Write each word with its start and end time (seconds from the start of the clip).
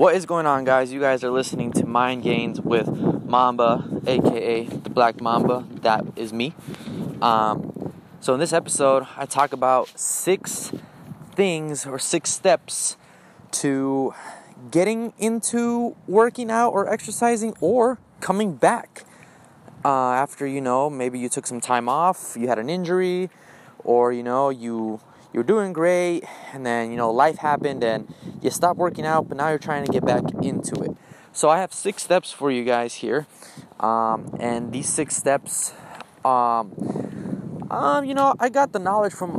What 0.00 0.14
is 0.14 0.24
going 0.24 0.46
on, 0.46 0.64
guys? 0.64 0.90
You 0.94 0.98
guys 0.98 1.22
are 1.24 1.30
listening 1.30 1.72
to 1.72 1.84
Mind 1.84 2.22
Gains 2.22 2.58
with 2.58 2.88
Mamba, 2.88 3.84
aka 4.06 4.64
the 4.64 4.88
Black 4.88 5.20
Mamba. 5.20 5.66
That 5.82 6.06
is 6.16 6.32
me. 6.32 6.54
Um, 7.20 7.92
so, 8.18 8.32
in 8.32 8.40
this 8.40 8.54
episode, 8.54 9.06
I 9.18 9.26
talk 9.26 9.52
about 9.52 9.90
six 9.98 10.72
things 11.34 11.84
or 11.84 11.98
six 11.98 12.30
steps 12.30 12.96
to 13.50 14.14
getting 14.70 15.12
into 15.18 15.94
working 16.08 16.50
out 16.50 16.70
or 16.70 16.90
exercising 16.90 17.54
or 17.60 17.98
coming 18.20 18.54
back 18.54 19.04
uh, 19.84 20.12
after 20.12 20.46
you 20.46 20.62
know 20.62 20.88
maybe 20.88 21.18
you 21.18 21.28
took 21.28 21.46
some 21.46 21.60
time 21.60 21.90
off, 21.90 22.38
you 22.40 22.48
had 22.48 22.58
an 22.58 22.70
injury, 22.70 23.28
or 23.84 24.14
you 24.14 24.22
know 24.22 24.48
you 24.48 24.98
you're 25.32 25.44
doing 25.44 25.72
great 25.72 26.24
and 26.52 26.64
then 26.66 26.90
you 26.90 26.96
know 26.96 27.10
life 27.10 27.38
happened 27.38 27.84
and 27.84 28.12
you 28.42 28.50
stopped 28.50 28.78
working 28.78 29.06
out 29.06 29.28
but 29.28 29.36
now 29.36 29.48
you're 29.48 29.58
trying 29.58 29.84
to 29.84 29.92
get 29.92 30.04
back 30.04 30.22
into 30.42 30.74
it. 30.82 30.96
So 31.32 31.48
i 31.48 31.58
have 31.60 31.72
six 31.72 32.02
steps 32.02 32.32
for 32.32 32.50
you 32.50 32.64
guys 32.64 32.94
here 32.94 33.26
um, 33.78 34.36
and 34.40 34.72
these 34.72 34.88
six 34.88 35.16
steps 35.16 35.72
um, 36.24 36.72
um, 37.70 38.04
you 38.04 38.14
know 38.14 38.34
i 38.40 38.48
got 38.48 38.72
the 38.72 38.78
knowledge 38.78 39.12
from, 39.12 39.32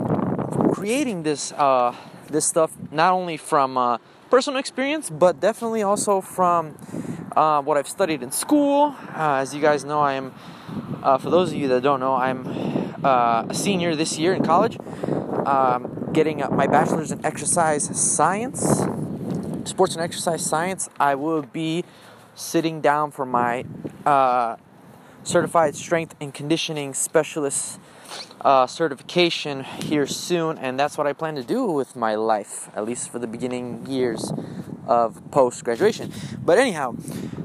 from 0.51 0.73
creating 0.73 1.23
this 1.23 1.51
uh, 1.53 1.95
this 2.29 2.45
stuff 2.45 2.71
not 2.91 3.13
only 3.13 3.37
from 3.37 3.77
uh, 3.77 3.97
personal 4.29 4.59
experience 4.59 5.09
but 5.09 5.39
definitely 5.39 5.83
also 5.83 6.21
from 6.21 6.77
uh, 7.35 7.61
what 7.61 7.77
i've 7.77 7.87
studied 7.87 8.23
in 8.23 8.31
school. 8.31 8.95
Uh, 9.15 9.41
as 9.41 9.53
you 9.53 9.61
guys 9.61 9.83
know 9.83 9.99
i 9.99 10.13
am 10.13 10.33
uh, 11.03 11.17
for 11.17 11.29
those 11.29 11.51
of 11.51 11.57
you 11.57 11.67
that 11.67 11.83
don't 11.83 11.99
know 11.99 12.15
i'm 12.15 12.47
uh, 13.03 13.45
a 13.49 13.53
senior 13.53 13.95
this 13.95 14.17
year 14.17 14.33
in 14.33 14.43
college 14.43 14.77
um, 15.45 16.09
getting 16.13 16.39
my 16.51 16.67
bachelor's 16.67 17.11
in 17.11 17.25
exercise 17.25 17.83
science, 17.99 18.83
sports 19.65 19.95
and 19.95 20.03
exercise 20.03 20.45
science. 20.45 20.89
I 20.99 21.15
will 21.15 21.41
be 21.41 21.83
sitting 22.35 22.81
down 22.81 23.11
for 23.11 23.25
my 23.25 23.65
uh, 24.05 24.57
certified 25.23 25.75
strength 25.75 26.15
and 26.19 26.33
conditioning 26.33 26.93
specialist 26.93 27.79
uh, 28.41 28.67
certification 28.67 29.63
here 29.63 30.07
soon, 30.07 30.57
and 30.57 30.79
that's 30.79 30.97
what 30.97 31.07
I 31.07 31.13
plan 31.13 31.35
to 31.35 31.43
do 31.43 31.65
with 31.65 31.95
my 31.95 32.15
life, 32.15 32.69
at 32.75 32.85
least 32.85 33.09
for 33.09 33.19
the 33.19 33.27
beginning 33.27 33.85
years 33.85 34.33
of 34.87 35.21
post 35.31 35.63
graduation. 35.63 36.11
But 36.43 36.57
anyhow, 36.57 36.95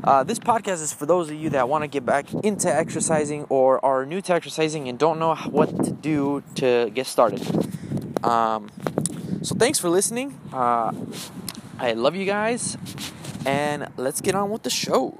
uh, 0.03 0.25
this 0.25 0.39
podcast 0.39 0.83
is 0.83 0.93
for 0.93 1.07
those 1.07 1.31
of 1.31 1.37
you 1.37 1.51
that 1.51 1.69
want 1.69 1.83
to 1.83 1.89
get 1.89 2.07
back 2.07 2.33
into 2.33 2.75
exercising 2.75 3.45
or 3.45 3.85
are 3.85 4.07
new 4.07 4.21
to 4.23 4.33
exercising 4.33 4.89
and 4.89 4.99
don't 4.99 5.19
know 5.19 5.35
what 5.35 5.85
to 5.85 5.93
do 5.93 6.43
to 6.57 6.91
get 6.95 7.07
started. 7.07 7.43
Um, 8.23 8.71
so 9.43 9.55
thanks 9.55 9.79
for 9.79 9.89
listening. 9.89 10.39
Uh, 10.53 10.93
I 11.79 11.93
love 11.93 12.17
you 12.17 12.25
guys, 12.25 12.77
and 13.45 13.89
let's 13.97 14.21
get 14.21 14.35
on 14.35 14.51
with 14.51 14.63
the 14.63 14.71
show. 14.71 15.19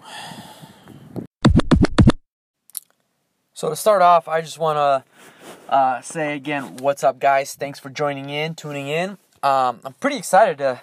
So 3.53 3.71
to 3.71 3.77
start 3.77 4.03
off, 4.03 4.29
I 4.29 4.41
just 4.41 4.59
want 4.59 4.77
to 4.77 5.73
uh, 5.73 6.01
say 6.01 6.35
again, 6.35 6.77
what's 6.77 7.03
up, 7.03 7.19
guys? 7.19 7.55
Thanks 7.55 7.79
for 7.79 7.91
joining 7.91 8.31
in, 8.31 8.55
tuning 8.55 8.89
in. 8.89 9.11
Um, 9.43 9.81
I'm 9.85 9.95
pretty 10.01 10.17
excited 10.17 10.59
to 10.59 10.81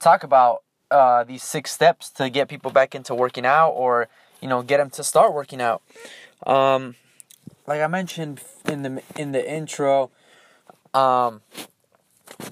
talk 0.00 0.22
about 0.22 0.62
uh, 0.90 1.24
these 1.24 1.42
six 1.42 1.70
steps 1.70 2.10
to 2.10 2.30
get 2.30 2.48
people 2.48 2.70
back 2.70 2.94
into 2.94 3.14
working 3.14 3.46
out, 3.46 3.70
or 3.70 4.08
you 4.40 4.48
know, 4.48 4.62
get 4.62 4.78
them 4.78 4.90
to 4.90 5.04
start 5.04 5.32
working 5.32 5.60
out. 5.60 5.82
Um, 6.46 6.94
like 7.66 7.80
I 7.80 7.86
mentioned 7.86 8.40
in 8.66 8.82
the 8.82 9.02
in 9.16 9.32
the 9.32 9.50
intro, 9.50 10.10
um, 10.98 11.40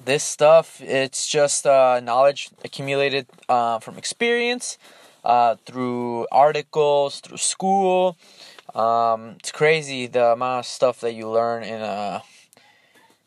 this 0.05 0.23
stuff 0.23 0.81
it's 0.81 1.27
just 1.27 1.65
uh, 1.65 1.99
knowledge 1.99 2.49
accumulated 2.63 3.25
uh, 3.49 3.79
from 3.79 3.97
experience, 3.97 4.77
uh, 5.23 5.55
through 5.65 6.27
articles, 6.31 7.19
through 7.19 7.37
school. 7.37 8.17
Um, 8.75 9.35
it's 9.39 9.51
crazy 9.51 10.07
the 10.07 10.25
amount 10.33 10.59
of 10.59 10.65
stuff 10.65 11.01
that 11.01 11.13
you 11.13 11.29
learn 11.29 11.63
in 11.63 11.81
uh, 11.81 12.21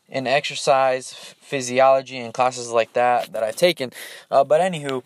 in 0.07 0.27
exercise, 0.27 1.13
physiology, 1.39 2.17
and 2.17 2.33
classes 2.33 2.69
like 2.71 2.93
that 2.93 3.31
that 3.33 3.43
I've 3.43 3.55
taken. 3.55 3.91
Uh, 4.29 4.43
but 4.43 4.59
anywho, 4.61 5.03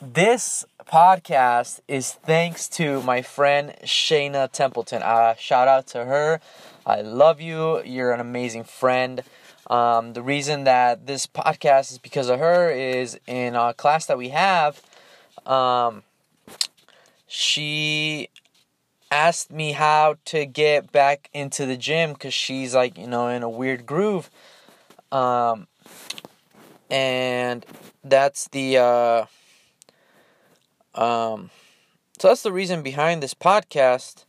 this 0.00 0.64
podcast 0.84 1.80
is 1.88 2.12
thanks 2.12 2.68
to 2.70 3.02
my 3.02 3.22
friend 3.22 3.74
Shayna 3.84 4.50
Templeton. 4.50 5.02
Uh, 5.02 5.34
shout 5.36 5.68
out 5.68 5.86
to 5.88 6.04
her. 6.04 6.40
I 6.86 7.00
love 7.00 7.40
you. 7.40 7.82
You're 7.84 8.12
an 8.12 8.20
amazing 8.20 8.64
friend. 8.64 9.22
Um, 9.68 10.12
the 10.12 10.22
reason 10.22 10.64
that 10.64 11.06
this 11.06 11.26
podcast 11.26 11.92
is 11.92 11.98
because 11.98 12.28
of 12.28 12.38
her 12.38 12.70
is 12.70 13.18
in 13.26 13.54
a 13.54 13.72
class 13.74 14.06
that 14.06 14.18
we 14.18 14.28
have. 14.30 14.82
Um, 15.46 16.02
she 17.26 18.28
asked 19.10 19.50
me 19.50 19.72
how 19.72 20.16
to 20.26 20.44
get 20.44 20.92
back 20.92 21.30
into 21.32 21.66
the 21.66 21.76
gym 21.76 22.12
because 22.12 22.34
she's 22.34 22.74
like 22.74 22.98
you 22.98 23.06
know 23.06 23.28
in 23.28 23.42
a 23.42 23.48
weird 23.48 23.86
groove 23.86 24.28
um, 25.12 25.68
and 26.90 27.64
that's 28.02 28.48
the 28.48 28.78
uh, 28.78 29.24
um, 30.94 31.50
so 32.18 32.28
that's 32.28 32.42
the 32.42 32.52
reason 32.52 32.82
behind 32.82 33.22
this 33.22 33.34
podcast. 33.34 34.24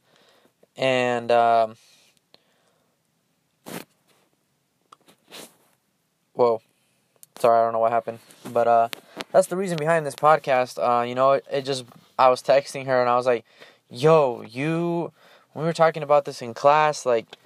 And 0.78 1.32
um, 1.32 1.78
whoa 6.34 6.62
sorry 7.40 7.60
i 7.60 7.64
don't 7.64 7.74
know 7.74 7.80
what 7.80 7.92
happened 7.92 8.20
but 8.52 8.68
uh 8.68 8.90
that's 9.32 9.48
the 9.48 9.56
reason 9.58 9.78
behind 9.78 10.06
this 10.06 10.16
podcast. 10.16 10.78
Uh 10.78 11.04
you 11.04 11.16
know 11.16 11.34
it, 11.34 11.46
it 11.52 11.62
just 11.64 11.86
i 12.20 12.30
was 12.30 12.42
texting 12.42 12.86
her 12.86 13.02
and 13.02 13.10
i 13.10 13.16
was 13.16 13.26
like 13.26 13.46
yo 13.90 14.42
you 14.42 15.12
when 15.54 15.64
we 15.64 15.70
were 15.70 15.74
talking 15.74 16.04
about 16.04 16.26
this 16.26 16.42
in 16.42 16.54
class 16.54 17.06
like 17.06 17.38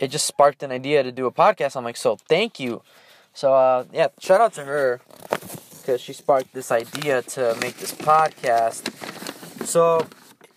it 0.00 0.08
just 0.08 0.26
sparked 0.26 0.62
an 0.62 0.70
idea 0.70 1.02
to 1.02 1.10
do 1.10 1.26
a 1.26 1.32
podcast. 1.32 1.76
I'm 1.76 1.84
like 1.84 1.96
so 1.96 2.16
thank 2.16 2.60
you. 2.60 2.82
So 3.34 3.54
uh 3.54 3.84
yeah 3.92 4.08
shout 4.20 4.40
out 4.40 4.52
to 4.54 4.64
her 4.64 5.00
because 5.88 6.02
she 6.02 6.12
sparked 6.12 6.52
this 6.52 6.70
idea 6.70 7.22
to 7.22 7.56
make 7.62 7.74
this 7.78 7.92
podcast 7.92 8.92
so 9.64 10.06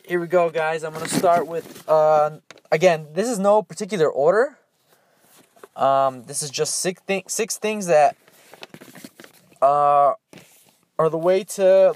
here 0.05 0.19
we 0.19 0.27
go 0.27 0.49
guys 0.49 0.83
i'm 0.83 0.91
gonna 0.91 1.07
start 1.07 1.47
with 1.47 1.87
uh 1.87 2.31
again 2.69 3.07
this 3.13 3.29
is 3.29 3.39
no 3.39 3.61
particular 3.61 4.09
order 4.09 4.57
um, 5.77 6.25
this 6.25 6.43
is 6.43 6.49
just 6.49 6.79
six, 6.79 7.01
th- 7.07 7.29
six 7.29 7.57
things 7.57 7.87
that 7.87 8.17
uh, 9.61 10.13
are 10.99 11.09
the 11.09 11.17
way 11.17 11.45
to 11.45 11.95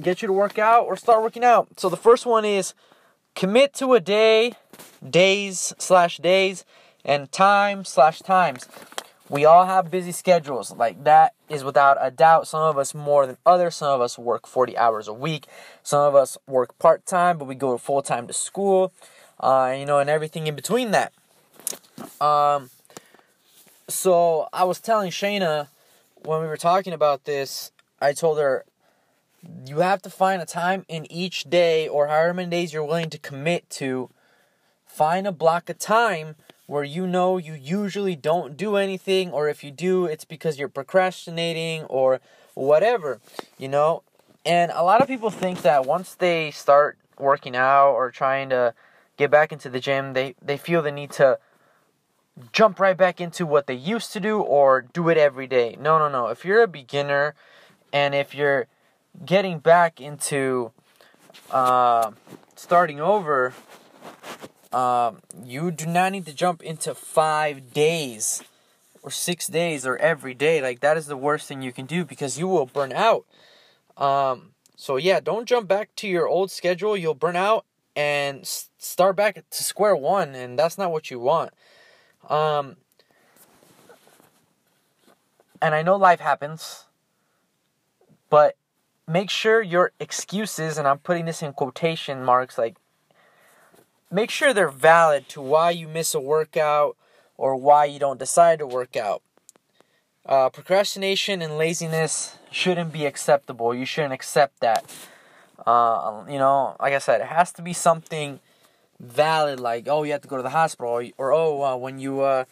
get 0.00 0.20
you 0.20 0.28
to 0.28 0.34
work 0.34 0.58
out 0.58 0.84
or 0.84 0.96
start 0.96 1.22
working 1.22 1.42
out. 1.42 1.80
So 1.80 1.88
the 1.88 1.96
first 1.96 2.26
one 2.26 2.44
is 2.44 2.74
commit 3.34 3.72
to 3.74 3.94
a 3.94 4.00
day, 4.00 4.52
days 5.08 5.72
slash 5.78 6.18
days, 6.18 6.64
and 7.04 7.32
time 7.32 7.84
slash 7.84 8.20
times. 8.20 8.68
We 9.28 9.44
all 9.44 9.66
have 9.66 9.90
busy 9.90 10.12
schedules. 10.12 10.72
Like 10.72 11.02
that 11.04 11.34
is 11.48 11.64
without 11.64 11.98
a 12.00 12.10
doubt. 12.10 12.46
Some 12.46 12.62
of 12.62 12.78
us 12.78 12.94
more 12.94 13.26
than 13.26 13.36
others. 13.44 13.76
Some 13.76 13.92
of 13.92 14.00
us 14.00 14.18
work 14.18 14.46
40 14.46 14.78
hours 14.78 15.08
a 15.08 15.12
week. 15.12 15.46
Some 15.82 16.00
of 16.00 16.14
us 16.14 16.38
work 16.46 16.78
part 16.78 17.06
time, 17.06 17.38
but 17.38 17.46
we 17.46 17.54
go 17.54 17.76
full 17.78 18.02
time 18.02 18.26
to 18.28 18.32
school. 18.32 18.92
Uh, 19.40 19.74
you 19.78 19.84
know, 19.84 19.98
and 19.98 20.08
everything 20.08 20.46
in 20.46 20.54
between 20.54 20.92
that. 20.92 21.12
Um, 22.20 22.70
so 23.88 24.48
I 24.52 24.64
was 24.64 24.80
telling 24.80 25.10
Shayna 25.10 25.68
when 26.24 26.40
we 26.40 26.46
were 26.46 26.56
talking 26.56 26.92
about 26.92 27.24
this, 27.24 27.70
I 28.00 28.12
told 28.12 28.38
her 28.38 28.64
you 29.66 29.78
have 29.78 30.02
to 30.02 30.10
find 30.10 30.42
a 30.42 30.46
time 30.46 30.84
in 30.88 31.10
each 31.10 31.44
day 31.44 31.86
or 31.86 32.08
however 32.08 32.34
many 32.34 32.50
days 32.50 32.72
you're 32.72 32.84
willing 32.84 33.10
to 33.10 33.18
commit 33.18 33.68
to. 33.70 34.10
Find 34.86 35.26
a 35.26 35.32
block 35.32 35.68
of 35.68 35.78
time 35.78 36.36
where 36.66 36.84
you 36.84 37.06
know 37.06 37.38
you 37.38 37.54
usually 37.54 38.16
don't 38.16 38.56
do 38.56 38.76
anything, 38.76 39.30
or 39.30 39.48
if 39.48 39.62
you 39.62 39.70
do, 39.70 40.06
it's 40.06 40.24
because 40.24 40.58
you're 40.58 40.68
procrastinating 40.68 41.84
or 41.84 42.20
whatever, 42.54 43.20
you 43.58 43.68
know. 43.68 44.02
And 44.44 44.70
a 44.74 44.82
lot 44.82 45.00
of 45.00 45.08
people 45.08 45.30
think 45.30 45.62
that 45.62 45.86
once 45.86 46.14
they 46.14 46.50
start 46.50 46.98
working 47.18 47.56
out 47.56 47.92
or 47.92 48.10
trying 48.10 48.50
to 48.50 48.74
get 49.16 49.30
back 49.30 49.52
into 49.52 49.68
the 49.70 49.80
gym, 49.80 50.12
they, 50.12 50.34
they 50.42 50.56
feel 50.56 50.82
the 50.82 50.92
need 50.92 51.10
to 51.12 51.38
jump 52.52 52.78
right 52.78 52.96
back 52.96 53.20
into 53.20 53.46
what 53.46 53.66
they 53.66 53.74
used 53.74 54.12
to 54.12 54.20
do 54.20 54.40
or 54.40 54.82
do 54.82 55.08
it 55.08 55.16
every 55.16 55.46
day. 55.46 55.76
No, 55.80 55.98
no, 55.98 56.08
no. 56.08 56.28
If 56.28 56.44
you're 56.44 56.62
a 56.62 56.68
beginner 56.68 57.34
and 57.92 58.14
if 58.14 58.34
you're 58.34 58.66
getting 59.24 59.58
back 59.58 60.00
into 60.00 60.72
uh, 61.50 62.10
starting 62.54 63.00
over, 63.00 63.54
um, 64.76 65.20
you 65.42 65.70
do 65.70 65.86
not 65.86 66.12
need 66.12 66.26
to 66.26 66.34
jump 66.34 66.62
into 66.62 66.94
five 66.94 67.72
days 67.72 68.42
or 69.02 69.10
six 69.10 69.46
days 69.46 69.86
or 69.86 69.96
every 69.96 70.34
day. 70.34 70.60
Like 70.60 70.80
that 70.80 70.98
is 70.98 71.06
the 71.06 71.16
worst 71.16 71.48
thing 71.48 71.62
you 71.62 71.72
can 71.72 71.86
do 71.86 72.04
because 72.04 72.38
you 72.38 72.46
will 72.46 72.66
burn 72.66 72.92
out. 72.92 73.24
Um, 73.96 74.50
so 74.76 74.96
yeah, 74.96 75.20
don't 75.20 75.46
jump 75.46 75.66
back 75.66 75.94
to 75.96 76.06
your 76.06 76.28
old 76.28 76.50
schedule. 76.50 76.94
You'll 76.94 77.14
burn 77.14 77.36
out 77.36 77.64
and 77.96 78.46
start 78.76 79.16
back 79.16 79.42
to 79.50 79.64
square 79.64 79.96
one, 79.96 80.34
and 80.34 80.58
that's 80.58 80.76
not 80.76 80.92
what 80.92 81.10
you 81.10 81.18
want. 81.18 81.54
Um, 82.28 82.76
and 85.62 85.74
I 85.74 85.80
know 85.80 85.96
life 85.96 86.20
happens, 86.20 86.84
but 88.28 88.56
make 89.08 89.30
sure 89.30 89.62
your 89.62 89.92
excuses, 89.98 90.76
and 90.76 90.86
I'm 90.86 90.98
putting 90.98 91.24
this 91.24 91.42
in 91.42 91.54
quotation 91.54 92.22
marks, 92.22 92.58
like, 92.58 92.76
make 94.10 94.30
sure 94.30 94.52
they're 94.52 94.68
valid 94.68 95.28
to 95.30 95.40
why 95.40 95.70
you 95.70 95.88
miss 95.88 96.14
a 96.14 96.20
workout 96.20 96.96
or 97.36 97.56
why 97.56 97.84
you 97.84 97.98
don't 97.98 98.18
decide 98.18 98.58
to 98.58 98.66
work 98.66 98.96
out. 98.96 99.22
Uh, 100.24 100.48
procrastination 100.48 101.40
and 101.40 101.56
laziness 101.56 102.36
shouldn't 102.50 102.92
be 102.92 103.06
acceptable. 103.06 103.74
You 103.74 103.84
shouldn't 103.84 104.12
accept 104.12 104.60
that. 104.60 104.84
Uh, 105.64 106.24
you 106.28 106.38
know, 106.38 106.76
like 106.80 106.92
I 106.92 106.98
said, 106.98 107.20
it 107.20 107.28
has 107.28 107.52
to 107.54 107.62
be 107.62 107.72
something 107.72 108.40
valid, 108.98 109.60
like 109.60 109.88
oh, 109.88 110.02
you 110.02 110.12
have 110.12 110.22
to 110.22 110.28
go 110.28 110.36
to 110.36 110.42
the 110.42 110.50
hospital, 110.50 110.90
or, 110.90 111.04
or 111.18 111.32
oh, 111.32 111.62
uh, 111.62 111.76
when 111.76 111.98
you 111.98 112.20
uh, 112.20 112.44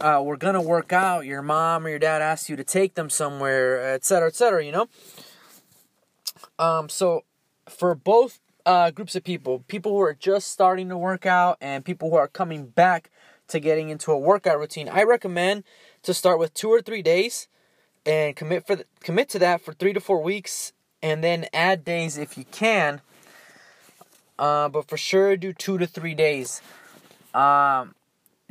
uh, 0.00 0.20
were 0.24 0.36
gonna 0.36 0.62
work 0.62 0.92
out, 0.92 1.24
your 1.24 1.42
mom 1.42 1.86
or 1.86 1.90
your 1.90 1.98
dad 1.98 2.22
asked 2.22 2.48
you 2.48 2.56
to 2.56 2.64
take 2.64 2.94
them 2.94 3.10
somewhere, 3.10 3.94
etc., 3.94 4.28
etc. 4.28 4.64
You 4.64 4.72
know. 4.72 4.88
Um, 6.58 6.88
so 6.88 7.24
for 7.68 7.94
both 7.94 8.40
uh, 8.64 8.90
groups 8.90 9.14
of 9.14 9.24
people, 9.24 9.64
people 9.68 9.92
who 9.92 10.00
are 10.00 10.14
just 10.14 10.48
starting 10.48 10.88
to 10.88 10.96
work 10.96 11.26
out 11.26 11.58
and 11.60 11.84
people 11.84 12.10
who 12.10 12.16
are 12.16 12.28
coming 12.28 12.66
back 12.66 13.10
to 13.48 13.60
getting 13.60 13.88
into 13.88 14.12
a 14.12 14.18
workout 14.18 14.58
routine, 14.58 14.88
I 14.88 15.02
recommend 15.02 15.64
to 16.02 16.14
start 16.14 16.38
with 16.38 16.54
two 16.54 16.68
or 16.68 16.80
three 16.80 17.02
days 17.02 17.48
and 18.06 18.34
commit 18.34 18.66
for 18.66 18.76
the, 18.76 18.84
commit 19.00 19.28
to 19.30 19.38
that 19.40 19.60
for 19.60 19.72
three 19.72 19.92
to 19.92 20.00
four 20.00 20.22
weeks, 20.22 20.72
and 21.02 21.22
then 21.22 21.46
add 21.52 21.84
days 21.84 22.18
if 22.18 22.38
you 22.38 22.44
can. 22.50 23.00
Uh, 24.38 24.68
but 24.68 24.88
for 24.88 24.96
sure, 24.96 25.36
do 25.36 25.52
two 25.52 25.78
to 25.78 25.86
three 25.86 26.14
days. 26.14 26.60
Um, 27.34 27.94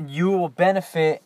you 0.07 0.29
will 0.29 0.49
benefit 0.49 1.21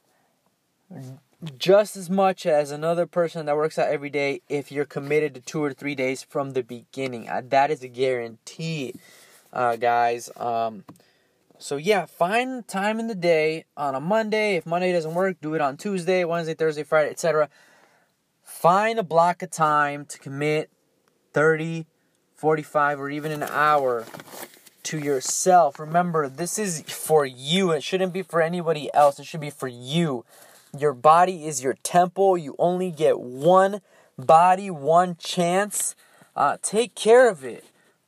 just 1.58 1.96
as 1.96 2.10
much 2.10 2.46
as 2.46 2.72
another 2.72 3.06
person 3.06 3.46
that 3.46 3.56
works 3.56 3.78
out 3.78 3.90
every 3.90 4.10
day 4.10 4.42
if 4.50 4.72
you're 4.72 4.86
committed 4.86 5.36
to 5.36 5.42
two 5.42 5.64
or 5.64 5.74
three 5.74 5.96
days 5.96 6.24
from 6.24 6.52
the 6.52 6.64
beginning. 6.64 7.30
Uh, 7.30 7.42
that 7.50 7.72
is 7.72 7.84
a 7.84 7.88
guarantee, 7.88 8.94
uh, 9.54 9.76
guys. 9.76 10.30
Um, 10.38 10.84
so 11.58 11.78
yeah, 11.78 12.06
find 12.06 12.68
time 12.68 13.00
in 13.00 13.08
the 13.08 13.16
day 13.16 13.66
on 13.78 13.96
a 13.96 14.00
Monday. 14.00 14.56
If 14.56 14.66
Monday 14.66 14.92
doesn't 14.92 15.14
work, 15.14 15.38
do 15.42 15.54
it 15.54 15.62
on 15.62 15.78
Tuesday, 15.78 16.24
Wednesday, 16.24 16.54
Thursday, 16.54 16.84
Friday, 16.84 17.10
etc. 17.10 17.50
Find 18.44 19.00
a 19.00 19.04
block 19.04 19.42
of 19.42 19.52
time 19.52 20.06
to 20.06 20.20
commit 20.20 20.70
30, 21.34 21.86
45, 22.36 23.00
or 23.00 23.10
even 23.10 23.32
an 23.32 23.44
hour 23.44 24.06
to 24.84 25.00
yourself. 25.00 25.80
Remember, 25.80 26.30
this 26.30 26.60
is 26.60 26.82
for 26.82 27.26
you. 27.26 27.72
It 27.72 27.84
shouldn't 27.84 28.14
be 28.14 28.22
for 28.22 28.42
anybody 28.42 28.94
else. 28.94 29.20
It 29.20 29.26
should 29.26 29.42
be 29.42 29.50
for 29.50 29.68
you. 29.68 30.26
Your 30.77 30.94
body 30.94 31.45
is 31.45 31.63
your 31.63 31.75
temple. 31.83 32.38
You 32.38 32.56
only 32.60 32.92
get 32.92 33.19
one 33.19 33.81
body, 34.18 34.69
one 34.69 35.16
chance. 35.18 35.95
Uh, 36.36 36.57
take 36.62 36.95
care 36.95 37.30
of 37.30 37.44
it. 37.44 37.66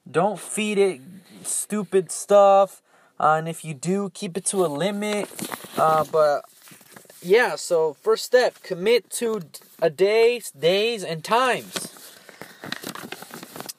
Don't 0.10 0.40
feed 0.40 0.78
it 0.78 1.02
stupid 1.44 2.12
stuff. 2.12 2.82
Uh, 3.20 3.36
and 3.40 3.48
if 3.48 3.66
you 3.66 3.74
do, 3.74 4.10
keep 4.14 4.38
it 4.38 4.46
to 4.46 4.66
a 4.66 4.68
limit. 4.68 5.30
Uh, 5.78 6.04
but 6.12 6.44
yeah, 7.22 7.56
so 7.56 7.94
first 7.94 8.26
step 8.26 8.62
commit 8.64 9.10
to 9.12 9.42
a 9.82 9.90
day, 9.90 10.42
days, 10.58 11.04
and 11.04 11.24
times. 11.24 11.94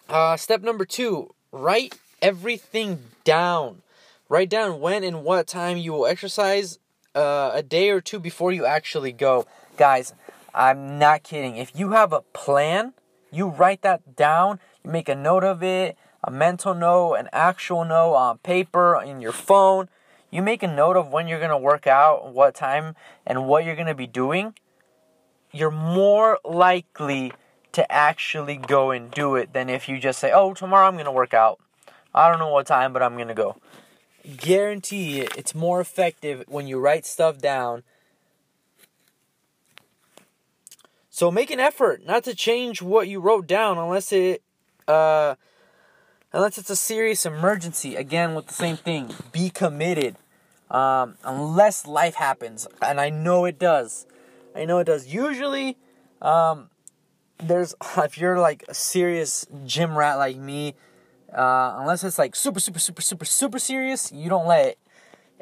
Uh, 0.08 0.36
step 0.36 0.62
number 0.62 0.84
two 0.84 1.34
write 1.52 1.98
everything 2.22 2.98
down. 3.24 3.82
Write 4.28 4.50
down 4.50 4.80
when 4.80 5.04
and 5.04 5.24
what 5.24 5.46
time 5.46 5.76
you 5.76 5.92
will 5.92 6.06
exercise 6.06 6.78
uh, 7.18 7.50
a 7.52 7.62
day 7.62 7.90
or 7.90 8.00
two 8.00 8.20
before 8.20 8.52
you 8.52 8.64
actually 8.64 9.12
go. 9.12 9.46
Guys, 9.76 10.14
I'm 10.54 10.98
not 10.98 11.24
kidding. 11.24 11.56
If 11.56 11.72
you 11.74 11.90
have 11.90 12.12
a 12.12 12.20
plan, 12.20 12.94
you 13.32 13.48
write 13.48 13.82
that 13.82 14.14
down, 14.16 14.60
you 14.84 14.90
make 14.90 15.08
a 15.08 15.16
note 15.16 15.42
of 15.42 15.62
it, 15.62 15.96
a 16.22 16.30
mental 16.30 16.74
note, 16.74 17.14
an 17.14 17.28
actual 17.32 17.84
note 17.84 18.14
on 18.14 18.38
paper, 18.38 19.00
in 19.02 19.20
your 19.20 19.32
phone. 19.32 19.88
You 20.30 20.42
make 20.42 20.62
a 20.62 20.68
note 20.68 20.96
of 20.96 21.08
when 21.08 21.26
you're 21.26 21.38
going 21.38 21.50
to 21.50 21.58
work 21.58 21.86
out, 21.86 22.32
what 22.32 22.54
time, 22.54 22.94
and 23.26 23.46
what 23.46 23.64
you're 23.64 23.74
going 23.74 23.88
to 23.88 23.94
be 23.94 24.06
doing. 24.06 24.54
You're 25.50 25.70
more 25.70 26.38
likely 26.44 27.32
to 27.72 27.90
actually 27.90 28.56
go 28.56 28.90
and 28.90 29.10
do 29.10 29.34
it 29.34 29.52
than 29.52 29.68
if 29.68 29.88
you 29.88 29.98
just 29.98 30.18
say, 30.18 30.30
oh, 30.32 30.54
tomorrow 30.54 30.86
I'm 30.86 30.94
going 30.94 31.06
to 31.06 31.12
work 31.12 31.34
out. 31.34 31.58
I 32.14 32.28
don't 32.28 32.38
know 32.38 32.50
what 32.50 32.66
time, 32.66 32.92
but 32.92 33.02
I'm 33.02 33.16
going 33.16 33.28
to 33.28 33.34
go 33.34 33.56
guarantee 34.36 35.20
it's 35.20 35.54
more 35.54 35.80
effective 35.80 36.44
when 36.46 36.66
you 36.66 36.78
write 36.78 37.06
stuff 37.06 37.38
down. 37.38 37.82
So 41.10 41.30
make 41.30 41.50
an 41.50 41.58
effort 41.58 42.06
not 42.06 42.24
to 42.24 42.34
change 42.34 42.80
what 42.80 43.08
you 43.08 43.20
wrote 43.20 43.46
down 43.46 43.78
unless 43.78 44.12
it 44.12 44.42
uh 44.86 45.34
unless 46.32 46.58
it's 46.58 46.70
a 46.70 46.76
serious 46.76 47.26
emergency. 47.26 47.96
Again 47.96 48.34
with 48.34 48.46
the 48.46 48.54
same 48.54 48.76
thing. 48.76 49.14
Be 49.32 49.50
committed. 49.50 50.16
Um, 50.70 51.16
unless 51.24 51.86
life 51.86 52.14
happens. 52.14 52.68
And 52.82 53.00
I 53.00 53.08
know 53.08 53.46
it 53.46 53.58
does. 53.58 54.06
I 54.54 54.66
know 54.66 54.78
it 54.78 54.84
does. 54.84 55.06
Usually 55.06 55.76
um 56.22 56.70
there's 57.38 57.74
if 57.98 58.18
you're 58.18 58.38
like 58.38 58.64
a 58.68 58.74
serious 58.74 59.46
gym 59.64 59.96
rat 59.96 60.18
like 60.18 60.36
me, 60.36 60.74
uh, 61.32 61.76
unless 61.78 62.04
it's 62.04 62.18
like 62.18 62.34
super, 62.34 62.60
super, 62.60 62.78
super, 62.78 63.02
super, 63.02 63.24
super 63.24 63.58
serious, 63.58 64.10
you 64.12 64.28
don't 64.28 64.46
let 64.46 64.76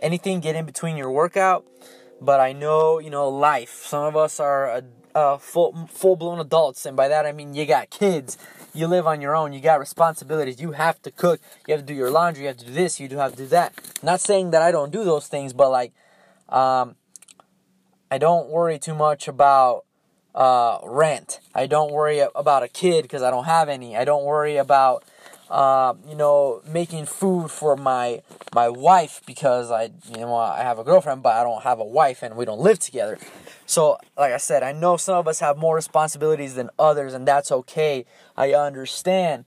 anything 0.01 0.41
get 0.41 0.57
in 0.57 0.67
between 0.67 0.97
your 0.97 1.11
workout. 1.11 1.65
But 2.21 2.41
I 2.41 2.53
know, 2.53 2.99
you 2.99 3.11
know, 3.11 3.29
life. 3.29 3.83
Some 3.85 4.05
of 4.05 4.17
us 4.17 4.41
are 4.41 4.67
a, 4.67 4.83
a 5.15 5.39
full 5.39 5.87
full 5.93 6.17
blown 6.17 6.41
adults, 6.41 6.87
and 6.87 6.97
by 6.97 7.09
that 7.09 7.27
I 7.27 7.33
mean 7.33 7.55
you 7.55 7.67
got 7.67 7.91
kids. 7.91 8.39
You 8.75 8.87
live 8.87 9.07
on 9.07 9.21
your 9.21 9.35
own. 9.35 9.53
You 9.53 9.61
got 9.61 9.81
responsibilities. 9.81 10.61
You 10.61 10.73
have 10.73 11.01
to 11.03 11.11
cook. 11.11 11.41
You 11.67 11.73
have 11.73 11.81
to 11.81 11.87
do 11.87 11.95
your 11.95 12.11
laundry. 12.11 12.43
You 12.43 12.49
have 12.49 12.59
to 12.59 12.67
do 12.67 12.73
this. 12.73 13.01
You 13.01 13.09
do 13.09 13.17
have 13.17 13.33
to 13.33 13.39
do 13.39 13.47
that. 13.47 13.73
Not 14.03 14.21
saying 14.21 14.51
that 14.51 14.61
I 14.61 14.71
don't 14.71 14.93
do 14.93 15.03
those 15.03 15.29
things, 15.29 15.55
but 15.55 15.71
like, 15.71 15.93
um, 16.51 16.97
I 18.11 18.19
don't 18.19 18.51
worry 18.51 18.79
too 18.79 18.95
much 18.95 19.29
about 19.29 19.85
uh, 20.35 20.79
rent. 20.85 21.41
I 21.55 21.67
don't 21.67 21.91
worry 21.91 22.21
about 22.35 22.63
a 22.63 22.69
kid 22.69 23.03
because 23.03 23.23
I 23.23 23.31
don't 23.31 23.45
have 23.45 23.71
any. 23.71 23.97
I 23.97 24.05
don't 24.05 24.25
worry 24.25 24.59
about 24.59 25.05
uh, 25.51 25.95
you 26.09 26.17
know, 26.17 26.63
making 26.67 27.07
food 27.07 27.51
for 27.51 27.77
my 27.77 28.23
my 28.55 28.69
wife 28.69 29.23
because 29.27 29.71
I 29.71 29.91
you 30.13 30.21
know 30.21 30.35
I 30.35 30.63
have 30.63 30.79
a 30.79 30.85
girlfriend 30.85 31.23
but 31.23 31.35
I 31.35 31.43
don't 31.43 31.63
have 31.63 31.79
a 31.79 31.85
wife 31.85 32.23
and 32.23 32.37
we 32.37 32.45
don't 32.45 32.61
live 32.61 32.79
together. 32.79 33.19
So, 33.67 33.99
like 34.17 34.33
I 34.33 34.37
said, 34.37 34.63
I 34.63 34.73
know 34.73 34.97
some 34.97 35.17
of 35.17 35.27
us 35.29 35.41
have 35.41 35.57
more 35.57 35.75
responsibilities 35.75 36.55
than 36.55 36.71
others 36.79 37.15
and 37.15 37.27
that's 37.27 37.51
okay. 37.53 38.07
I 38.37 38.53
understand. 38.55 39.45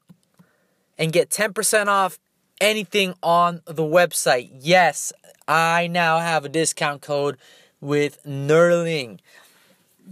and 0.99 1.13
get 1.13 1.31
10% 1.31 1.87
off 1.87 2.19
anything 2.61 3.15
on 3.23 3.63
the 3.67 3.83
website. 3.83 4.51
Yes, 4.61 5.13
I 5.47 5.87
now 5.87 6.19
have 6.19 6.45
a 6.45 6.49
discount 6.49 7.03
code 7.03 7.37
with 7.81 8.23
Nerdling. 8.25 9.19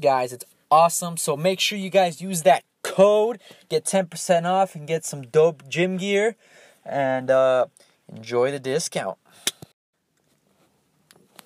Guys, 0.01 0.33
it's 0.33 0.45
awesome. 0.71 1.17
So 1.17 1.37
make 1.37 1.61
sure 1.61 1.79
you 1.79 1.91
guys 1.91 2.21
use 2.21 2.43
that 2.43 2.65
code, 2.83 3.41
get 3.69 3.85
10% 3.85 4.45
off, 4.45 4.75
and 4.75 4.87
get 4.87 5.05
some 5.05 5.23
dope 5.23 5.69
gym 5.69 5.97
gear, 5.97 6.37
and 6.85 7.31
uh, 7.31 7.67
enjoy 8.15 8.51
the 8.51 8.61
discount. 8.61 9.19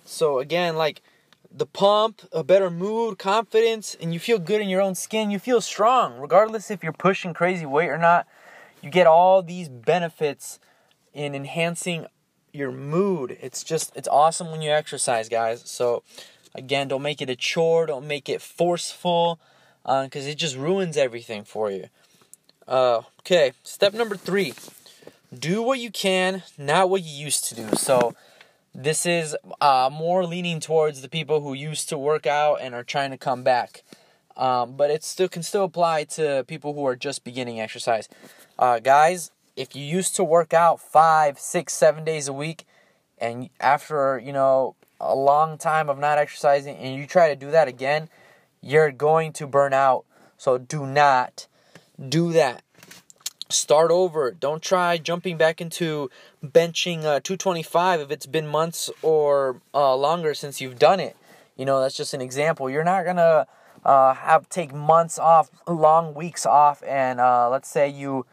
So, 0.05 0.38
again, 0.38 0.76
like 0.76 1.02
the 1.50 1.67
pump, 1.67 2.23
a 2.33 2.43
better 2.43 2.71
mood, 2.71 3.19
confidence, 3.19 3.97
and 4.00 4.12
you 4.12 4.21
feel 4.21 4.38
good 4.38 4.61
in 4.61 4.69
your 4.69 4.81
own 4.81 4.95
skin. 4.95 5.31
You 5.31 5.38
feel 5.38 5.61
strong, 5.61 6.19
regardless 6.19 6.71
if 6.71 6.83
you're 6.83 6.93
pushing 6.93 7.35
crazy 7.35 7.67
weight 7.67 7.88
or 7.88 7.99
not. 7.99 8.26
You 8.83 8.90
get 8.90 9.07
all 9.07 9.43
these 9.43 9.69
benefits 9.69 10.61
in 11.12 11.35
enhancing 11.35 12.07
your 12.53 12.73
mood. 12.73 13.37
It's 13.41 13.62
just, 13.65 13.95
it's 13.97 14.09
awesome 14.09 14.50
when 14.50 14.62
you 14.62 14.71
exercise, 14.71 15.29
guys. 15.29 15.62
So, 15.65 16.03
again, 16.55 16.88
don't 16.88 17.03
make 17.03 17.21
it 17.23 17.31
a 17.31 17.37
chore, 17.37 17.87
don't 17.87 18.07
make 18.07 18.29
it 18.29 18.43
forceful, 18.43 19.38
because 19.83 20.27
uh, 20.27 20.31
it 20.31 20.37
just 20.37 20.57
ruins 20.57 20.97
everything 20.97 21.45
for 21.45 21.71
you. 21.71 21.87
Uh, 22.67 23.03
okay, 23.21 23.53
step 23.62 23.95
number 23.95 24.17
three 24.17 24.55
do 25.37 25.62
what 25.62 25.79
you 25.79 25.91
can, 25.91 26.43
not 26.57 26.88
what 26.88 27.03
you 27.03 27.11
used 27.11 27.45
to 27.45 27.55
do. 27.55 27.69
So, 27.77 28.15
this 28.75 29.07
is 29.07 29.37
uh, 29.61 29.91
more 29.93 30.25
leaning 30.25 30.61
towards 30.61 31.03
the 31.03 31.09
people 31.09 31.41
who 31.41 31.53
used 31.53 31.88
to 31.88 31.99
work 31.99 32.27
out 32.27 32.61
and 32.61 32.75
are 32.75 32.85
trying 32.85 33.11
to 33.11 33.19
come 33.19 33.43
back. 33.43 33.83
Um, 34.37 34.77
but 34.77 34.91
it 34.91 35.03
still 35.03 35.29
can 35.29 35.43
still 35.43 35.65
apply 35.65 36.05
to 36.05 36.45
people 36.47 36.75
who 36.75 36.87
are 36.87 36.95
just 36.95 37.25
beginning 37.25 37.61
exercise. 37.61 38.09
Uh, 38.59 38.79
guys, 38.79 39.33
if 39.59 39.75
you 39.75 39.85
used 39.85 40.15
to 40.17 40.25
work 40.25 40.55
out 40.55 40.81
five, 40.81 41.38
six, 41.38 41.75
seven 41.75 42.05
days 42.05 42.29
a 42.29 42.33
week, 42.33 42.65
and 43.19 43.50
after 43.61 44.19
you 44.19 44.33
know 44.33 44.77
a 45.00 45.15
long 45.15 45.59
time 45.59 45.88
of 45.88 45.99
not 45.99 46.19
exercising, 46.19 46.77
and 46.77 46.97
you 46.97 47.07
try 47.07 47.29
to 47.29 47.37
do 47.37 47.50
that 47.50 47.69
again, 47.69 48.09
you're 48.62 48.93
going 48.93 49.33
to 49.35 49.47
burn 49.47 49.73
out. 49.73 50.05
So 50.37 50.57
do 50.57 50.87
not 50.87 51.49
do 52.09 52.33
that 52.33 52.62
start 53.50 53.91
over. 53.91 54.31
Don't 54.31 54.62
try 54.62 54.99
jumping 54.99 55.37
back 55.37 55.61
into 55.61 56.11
benching 56.45 56.99
uh, 56.99 57.21
225 57.21 58.00
if 58.00 58.11
it's 58.11 58.27
been 58.27 58.47
months 58.47 58.91
or 59.03 59.61
uh, 59.75 59.97
longer 59.97 60.35
since 60.35 60.61
you've 60.61 60.79
done 60.79 61.00
it. 61.00 61.17
You 61.57 61.65
know, 61.65 61.81
that's 61.81 61.97
just 61.97 62.15
an 62.15 62.21
example. 62.21 62.71
You're 62.71 62.85
not 62.85 63.05
gonna 63.05 63.47
uh, 63.85 64.15
have 64.15 64.49
take 64.49 64.73
months 64.73 65.19
off, 65.19 65.50
long 65.67 66.15
weeks 66.15 66.47
off, 66.47 66.83
and 66.87 67.21
uh, 67.21 67.49
let's 67.50 67.69
say 67.69 67.88
you 67.88 68.27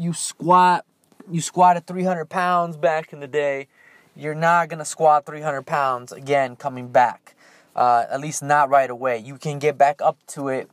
you 0.00 0.12
squat 0.12 0.84
you 1.30 1.40
squatted 1.40 1.86
300 1.86 2.24
pounds 2.26 2.76
back 2.76 3.12
in 3.12 3.20
the 3.20 3.28
day. 3.28 3.68
You're 4.16 4.34
not 4.34 4.68
gonna 4.68 4.84
squat 4.84 5.26
300 5.26 5.62
pounds 5.62 6.12
again 6.12 6.56
coming 6.56 6.88
back. 6.88 7.36
Uh, 7.76 8.04
at 8.10 8.20
least 8.20 8.42
not 8.42 8.68
right 8.68 8.90
away. 8.90 9.18
You 9.18 9.36
can 9.36 9.58
get 9.58 9.78
back 9.78 10.02
up 10.02 10.18
to 10.28 10.48
it 10.48 10.68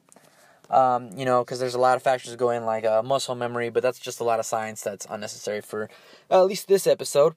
um, 0.70 1.10
you 1.16 1.26
know, 1.26 1.44
because 1.44 1.60
there's 1.60 1.76
a 1.76 1.80
lot 1.80 1.96
of 1.96 2.04
factors 2.04 2.32
that 2.32 2.38
go 2.38 2.50
in, 2.50 2.66
like 2.66 2.86
uh, 2.86 3.02
muscle 3.02 3.36
memory, 3.36 3.70
but 3.70 3.84
that's 3.84 4.00
just 4.00 4.20
a 4.20 4.24
lot 4.24 4.40
of 4.40 4.46
science 4.46 4.82
that's 4.82 5.08
unnecessary 5.10 5.62
for 5.62 5.90
uh, 6.30 6.42
at 6.42 6.46
least 6.46 6.68
this 6.68 6.86
episode. 6.86 7.36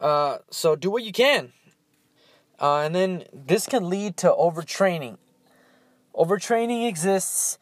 Uh, 0.00 0.38
so 0.50 0.74
do 0.74 0.90
what 0.90 1.04
you 1.04 1.12
can. 1.12 1.52
Uh, 2.60 2.80
and 2.80 2.94
then 2.94 3.24
this 3.32 3.66
can 3.66 3.88
lead 3.88 4.16
to 4.16 4.28
overtraining. 4.28 5.18
Overtraining 6.14 6.88
exists. 6.88 7.58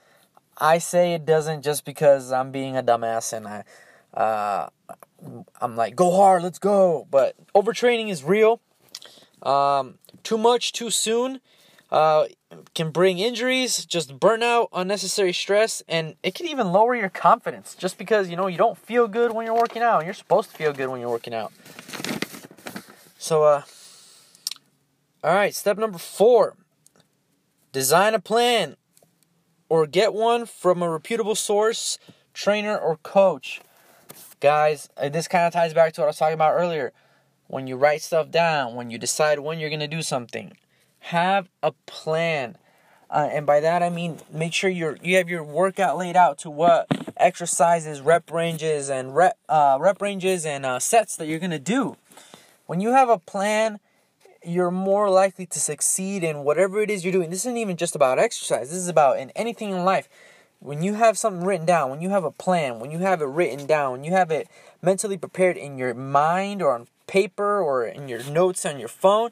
I 0.61 0.79
say 0.79 1.15
it 1.15 1.25
doesn't 1.25 1.63
just 1.63 1.85
because 1.85 2.33
I'm 2.33 2.53
being 2.53 2.77
a 2.77 2.83
dumbass 2.83 3.33
and 3.33 3.49
I, 3.49 3.65
uh, 4.15 4.69
I'm 5.61 5.77
like, 5.77 5.97
go 5.97 6.11
hard, 6.11 6.43
let's 6.43 6.59
go. 6.59 7.07
But 7.11 7.35
overtraining 7.55 8.11
is 8.11 8.23
real. 8.23 8.61
Um, 9.43 9.99
too 10.23 10.37
much 10.37 10.73
too 10.73 10.91
soon 10.91 11.41
uh, 11.91 12.27
can 12.75 12.91
bring 12.91 13.19
injuries, 13.19 13.85
just 13.85 14.19
burnout, 14.19 14.69
unnecessary 14.73 15.33
stress, 15.33 15.83
and 15.89 16.15
it 16.23 16.35
can 16.35 16.47
even 16.47 16.73
lower 16.73 16.95
your 16.95 17.09
confidence 17.09 17.75
just 17.75 17.99
because 17.99 18.29
you 18.29 18.37
know 18.37 18.47
you 18.47 18.59
don't 18.59 18.79
feel 18.79 19.09
good 19.09 19.33
when 19.33 19.47
you're 19.47 19.57
working 19.57 19.83
out. 19.83 20.05
You're 20.05 20.15
supposed 20.15 20.51
to 20.51 20.57
feel 20.57 20.73
good 20.73 20.89
when 20.89 21.01
you're 21.01 21.11
working 21.11 21.35
out. 21.35 21.53
So, 23.19 23.43
uh, 23.45 23.63
all 25.25 25.35
right, 25.35 25.55
step 25.55 25.79
number 25.79 25.99
four 25.99 26.57
design 27.73 28.15
a 28.15 28.19
plan 28.19 28.77
or 29.71 29.87
get 29.87 30.13
one 30.13 30.45
from 30.45 30.83
a 30.83 30.91
reputable 30.91 31.37
source, 31.37 31.99
trainer, 32.35 32.77
or 32.77 32.97
coach. 32.99 33.63
Guys, 34.41 34.91
uh, 34.99 35.09
this 35.09 35.29
kind 35.29 35.47
of 35.47 35.53
ties 35.55 35.73
back 35.73 35.95
to 35.95 36.03
what 36.03 36.07
I 36.07 36.09
was 36.09 36.19
talking 36.19 36.35
about 36.35 36.55
earlier. 36.55 36.93
When 37.47 37.67
you 37.67 37.77
write 37.77 38.03
stuff 38.03 38.31
down, 38.31 38.75
when 38.75 38.91
you 38.91 38.99
decide 38.99 39.39
when 39.39 39.59
you're 39.59 39.71
going 39.71 39.81
to 39.81 39.89
do 39.89 40.03
something, 40.03 40.53
have 40.99 41.49
a 41.63 41.73
plan. 41.87 42.59
Uh, 43.09 43.29
and 43.33 43.47
by 43.47 43.59
that 43.59 43.83
I 43.83 43.91
mean 43.91 44.21
make 44.33 44.53
sure 44.53 44.71
you're 44.71 44.97
you 45.03 45.17
have 45.17 45.29
your 45.29 45.43
workout 45.43 45.99
laid 45.99 46.15
out 46.15 46.39
to 46.39 46.51
what 46.51 46.87
exercises, 47.17 48.01
rep 48.01 48.31
ranges, 48.31 48.89
and 48.89 49.17
rep 49.17 49.37
uh, 49.49 49.79
rep 49.81 50.01
ranges 50.01 50.47
and 50.47 50.65
uh, 50.65 50.79
sets 50.79 51.17
that 51.17 51.27
you're 51.27 51.41
gonna 51.41 51.59
do. 51.59 51.97
When 52.67 52.81
you 52.81 52.93
have 52.93 53.09
a 53.09 53.19
plan, 53.19 53.81
you're 54.45 54.71
more 54.71 55.11
likely 55.11 55.47
to 55.47 55.61
succeed 55.61 56.25
in 56.25 56.45
whatever 56.45 56.81
it 56.81 56.91
is 56.91 57.05
you're 57.05 57.13
doing. 57.13 57.31
This 57.31 57.41
isn't 57.41 57.57
even 57.57 57.77
just 57.77 57.95
about 57.95 58.19
exercise. 58.19 58.71
This 58.71 58.79
is 58.79 58.89
about 58.89 59.19
in 59.19 59.31
anything 59.31 59.71
in 59.71 59.85
life. 59.85 60.09
When 60.61 60.83
you 60.83 60.95
have 60.95 61.17
something 61.17 61.45
written 61.45 61.67
down, 61.67 61.91
when 61.91 62.03
you 62.03 62.11
have 62.11 62.25
a 62.25 62.31
plan, 62.31 62.81
when 62.81 62.91
you 62.91 62.99
have 62.99 63.23
it 63.23 63.27
written 63.27 63.67
down, 63.67 63.93
when 63.93 64.05
you 64.05 64.13
have 64.13 64.31
it 64.31 64.49
mentally 64.83 65.17
prepared 65.17 65.57
in 65.57 65.79
your 65.79 65.95
mind 65.95 66.61
or 66.61 66.75
on 66.75 66.87
paper 67.07 67.61
or 67.61 67.87
in 67.87 68.09
your 68.09 68.23
notes 68.25 68.67
on 68.67 68.79
your 68.79 68.89
phone, 68.89 69.31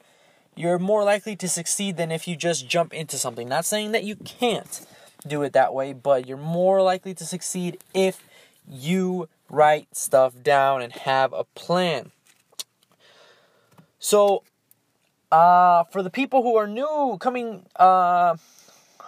you're 0.55 0.79
more 0.79 1.03
likely 1.03 1.35
to 1.35 1.47
succeed 1.47 1.97
than 1.97 2.11
if 2.11 2.27
you 2.27 2.35
just 2.35 2.67
jump 2.67 2.93
into 2.93 3.17
something. 3.17 3.47
Not 3.47 3.65
saying 3.65 3.91
that 3.93 4.03
you 4.03 4.15
can't 4.15 4.85
do 5.25 5.43
it 5.43 5.53
that 5.53 5.73
way, 5.73 5.93
but 5.93 6.27
you're 6.27 6.37
more 6.37 6.81
likely 6.81 7.13
to 7.13 7.25
succeed 7.25 7.77
if 7.93 8.23
you 8.67 9.29
write 9.49 9.87
stuff 9.95 10.33
down 10.43 10.81
and 10.81 10.93
have 10.93 11.31
a 11.33 11.43
plan. 11.43 12.11
So, 13.99 14.43
uh, 15.31 15.83
for 15.85 16.01
the 16.03 16.09
people 16.09 16.43
who 16.43 16.55
are 16.55 16.67
new, 16.67 17.17
coming, 17.19 17.65
uh, 17.75 18.35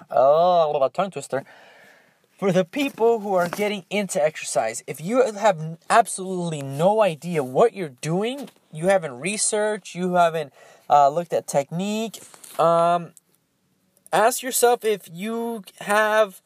oh, 0.09 0.69
a 0.69 0.71
little 0.71 0.89
tongue 0.89 1.11
twister. 1.11 1.43
For 2.37 2.51
the 2.51 2.65
people 2.65 3.19
who 3.19 3.35
are 3.35 3.47
getting 3.47 3.85
into 3.91 4.23
exercise, 4.23 4.83
if 4.87 4.99
you 4.99 5.23
have 5.23 5.77
absolutely 5.89 6.63
no 6.63 7.01
idea 7.01 7.43
what 7.43 7.73
you're 7.73 7.89
doing, 8.01 8.49
you 8.73 8.87
haven't 8.87 9.19
researched, 9.19 9.93
you 9.93 10.13
haven't 10.13 10.51
uh, 10.89 11.09
looked 11.09 11.33
at 11.33 11.45
technique. 11.45 12.19
Um, 12.59 13.11
ask 14.11 14.41
yourself 14.41 14.83
if 14.83 15.07
you 15.11 15.63
have 15.81 16.41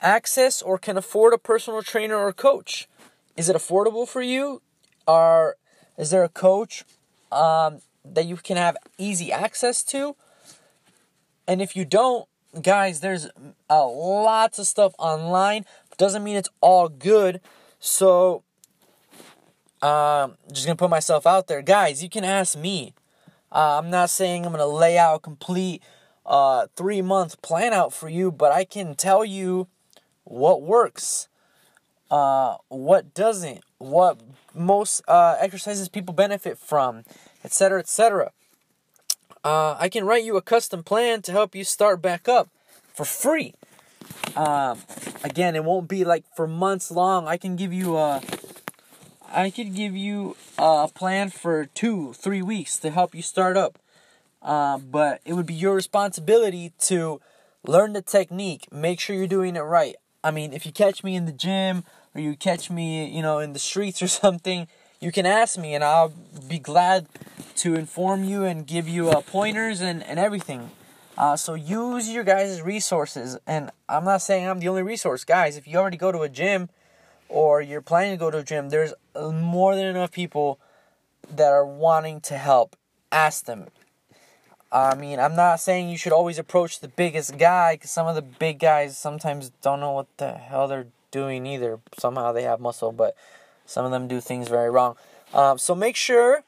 access 0.00 0.62
or 0.62 0.78
can 0.78 0.96
afford 0.96 1.32
a 1.32 1.38
personal 1.38 1.82
trainer 1.82 2.16
or 2.16 2.32
coach. 2.32 2.88
Is 3.36 3.48
it 3.48 3.54
affordable 3.54 4.08
for 4.08 4.22
you? 4.22 4.62
Are 5.06 5.56
is 5.96 6.10
there 6.10 6.24
a 6.24 6.28
coach 6.28 6.84
um, 7.30 7.82
that 8.04 8.26
you 8.26 8.36
can 8.36 8.56
have 8.56 8.76
easy 8.98 9.32
access 9.32 9.82
to? 9.84 10.16
And 11.46 11.60
if 11.60 11.74
you 11.74 11.84
don't, 11.84 12.26
guys, 12.60 13.00
there's 13.00 13.28
a 13.68 13.82
lots 13.84 14.58
of 14.58 14.66
stuff 14.66 14.94
online. 14.98 15.64
Doesn't 15.98 16.24
mean 16.24 16.36
it's 16.36 16.48
all 16.60 16.88
good. 16.88 17.40
So, 17.78 18.42
um, 19.82 20.36
just 20.52 20.66
gonna 20.66 20.76
put 20.76 20.90
myself 20.90 21.26
out 21.26 21.46
there, 21.46 21.62
guys. 21.62 22.02
You 22.02 22.08
can 22.08 22.24
ask 22.24 22.56
me. 22.56 22.94
Uh, 23.52 23.78
I'm 23.78 23.90
not 23.90 24.10
saying 24.10 24.46
I'm 24.46 24.52
to 24.52 24.66
lay 24.66 24.96
out 24.96 25.16
a 25.16 25.18
complete 25.18 25.82
uh, 26.24 26.66
three 26.76 27.02
month 27.02 27.42
plan 27.42 27.72
out 27.72 27.92
for 27.92 28.08
you, 28.08 28.30
but 28.30 28.52
I 28.52 28.64
can 28.64 28.94
tell 28.94 29.24
you 29.24 29.66
what 30.24 30.62
works, 30.62 31.28
uh, 32.10 32.56
what 32.68 33.14
doesn't, 33.14 33.60
what 33.78 34.20
most 34.54 35.02
uh, 35.08 35.36
exercises 35.40 35.88
people 35.88 36.14
benefit 36.14 36.56
from, 36.56 37.04
etc., 37.44 37.80
etc. 37.80 38.32
Uh, 39.42 39.76
I 39.78 39.88
can 39.88 40.04
write 40.04 40.24
you 40.24 40.36
a 40.36 40.42
custom 40.42 40.82
plan 40.82 41.22
to 41.22 41.32
help 41.32 41.54
you 41.54 41.64
start 41.64 42.02
back 42.02 42.28
up 42.28 42.48
for 42.92 43.04
free. 43.04 43.54
Um, 44.36 44.78
again, 45.24 45.56
it 45.56 45.64
won't 45.64 45.88
be 45.88 46.04
like 46.04 46.24
for 46.36 46.46
months 46.46 46.90
long. 46.90 47.26
I 47.26 47.36
can 47.36 47.56
give 47.56 47.72
you 47.72 47.96
a 47.96 48.20
I 49.32 49.50
could 49.50 49.74
give 49.74 49.96
you 49.96 50.36
a 50.58 50.88
plan 50.92 51.30
for 51.30 51.66
two, 51.66 52.12
three 52.14 52.42
weeks 52.42 52.76
to 52.78 52.90
help 52.90 53.14
you 53.14 53.22
start 53.22 53.56
up. 53.56 53.78
Uh, 54.42 54.78
but 54.78 55.20
it 55.24 55.34
would 55.34 55.46
be 55.46 55.54
your 55.54 55.74
responsibility 55.74 56.72
to 56.80 57.20
learn 57.64 57.92
the 57.92 58.02
technique, 58.02 58.66
make 58.72 58.98
sure 58.98 59.14
you're 59.14 59.26
doing 59.26 59.54
it 59.54 59.60
right. 59.60 59.94
I 60.24 60.30
mean, 60.30 60.52
if 60.52 60.66
you 60.66 60.72
catch 60.72 61.04
me 61.04 61.14
in 61.14 61.26
the 61.26 61.32
gym 61.32 61.84
or 62.14 62.20
you 62.20 62.34
catch 62.34 62.70
me, 62.70 63.08
you 63.08 63.22
know, 63.22 63.38
in 63.38 63.52
the 63.52 63.58
streets 63.58 64.02
or 64.02 64.08
something, 64.22 64.66
you 65.00 65.10
can 65.10 65.26
ask 65.26 65.58
me 65.58 65.74
and 65.74 65.82
I'll 65.82 66.12
be 66.48 66.58
glad 66.58 67.06
to 67.56 67.74
inform 67.74 68.24
you 68.24 68.44
and 68.44 68.66
give 68.66 68.88
you 68.88 69.10
uh, 69.10 69.22
pointers 69.22 69.80
and, 69.80 70.02
and 70.02 70.18
everything. 70.18 70.70
Uh, 71.16 71.36
so 71.36 71.54
use 71.54 72.08
your 72.08 72.24
guys' 72.24 72.62
resources. 72.62 73.38
And 73.46 73.70
I'm 73.88 74.04
not 74.04 74.22
saying 74.22 74.46
I'm 74.46 74.60
the 74.60 74.68
only 74.68 74.82
resource. 74.82 75.24
Guys, 75.24 75.56
if 75.56 75.66
you 75.66 75.78
already 75.78 75.96
go 75.96 76.12
to 76.12 76.20
a 76.20 76.28
gym 76.28 76.68
or 77.28 77.60
you're 77.60 77.80
planning 77.80 78.12
to 78.12 78.16
go 78.16 78.30
to 78.30 78.38
a 78.38 78.42
gym, 78.42 78.68
there's 78.68 78.94
more 79.14 79.74
than 79.74 79.86
enough 79.86 80.12
people 80.12 80.60
that 81.34 81.50
are 81.50 81.66
wanting 81.66 82.20
to 82.22 82.36
help. 82.36 82.76
Ask 83.12 83.46
them. 83.46 83.66
I 84.72 84.94
mean, 84.94 85.18
I'm 85.18 85.34
not 85.34 85.58
saying 85.58 85.88
you 85.88 85.96
should 85.96 86.12
always 86.12 86.38
approach 86.38 86.78
the 86.78 86.88
biggest 86.88 87.36
guy 87.38 87.74
because 87.74 87.90
some 87.90 88.06
of 88.06 88.14
the 88.14 88.22
big 88.22 88.60
guys 88.60 88.96
sometimes 88.96 89.50
don't 89.62 89.80
know 89.80 89.90
what 89.90 90.06
the 90.18 90.34
hell 90.34 90.68
they're 90.68 90.86
doing 91.10 91.44
either. 91.44 91.80
Somehow 91.98 92.30
they 92.32 92.44
have 92.44 92.60
muscle, 92.60 92.92
but 92.92 93.16
some 93.70 93.84
of 93.84 93.92
them 93.92 94.08
do 94.08 94.20
things 94.20 94.48
very 94.48 94.68
wrong. 94.68 94.96
Um, 95.32 95.56
so 95.56 95.76
make 95.76 95.94
sure 95.94 96.42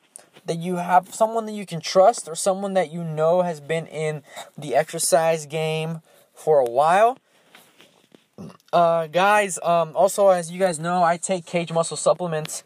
that 0.44 0.58
you 0.58 0.76
have 0.76 1.14
someone 1.14 1.46
that 1.46 1.52
you 1.52 1.64
can 1.64 1.80
trust 1.80 2.28
or 2.28 2.34
someone 2.34 2.74
that 2.74 2.92
you 2.92 3.04
know 3.04 3.42
has 3.42 3.60
been 3.60 3.86
in 3.86 4.22
the 4.58 4.74
exercise 4.74 5.46
game 5.46 6.00
for 6.34 6.58
a 6.58 6.64
while. 6.64 7.16
Uh, 8.72 9.06
guys, 9.06 9.60
um, 9.62 9.92
also 9.94 10.30
as 10.30 10.50
you 10.50 10.58
guys 10.58 10.80
know, 10.80 11.04
I 11.04 11.16
take 11.16 11.46
Cage 11.46 11.70
Muscle 11.70 11.96
supplements. 11.96 12.64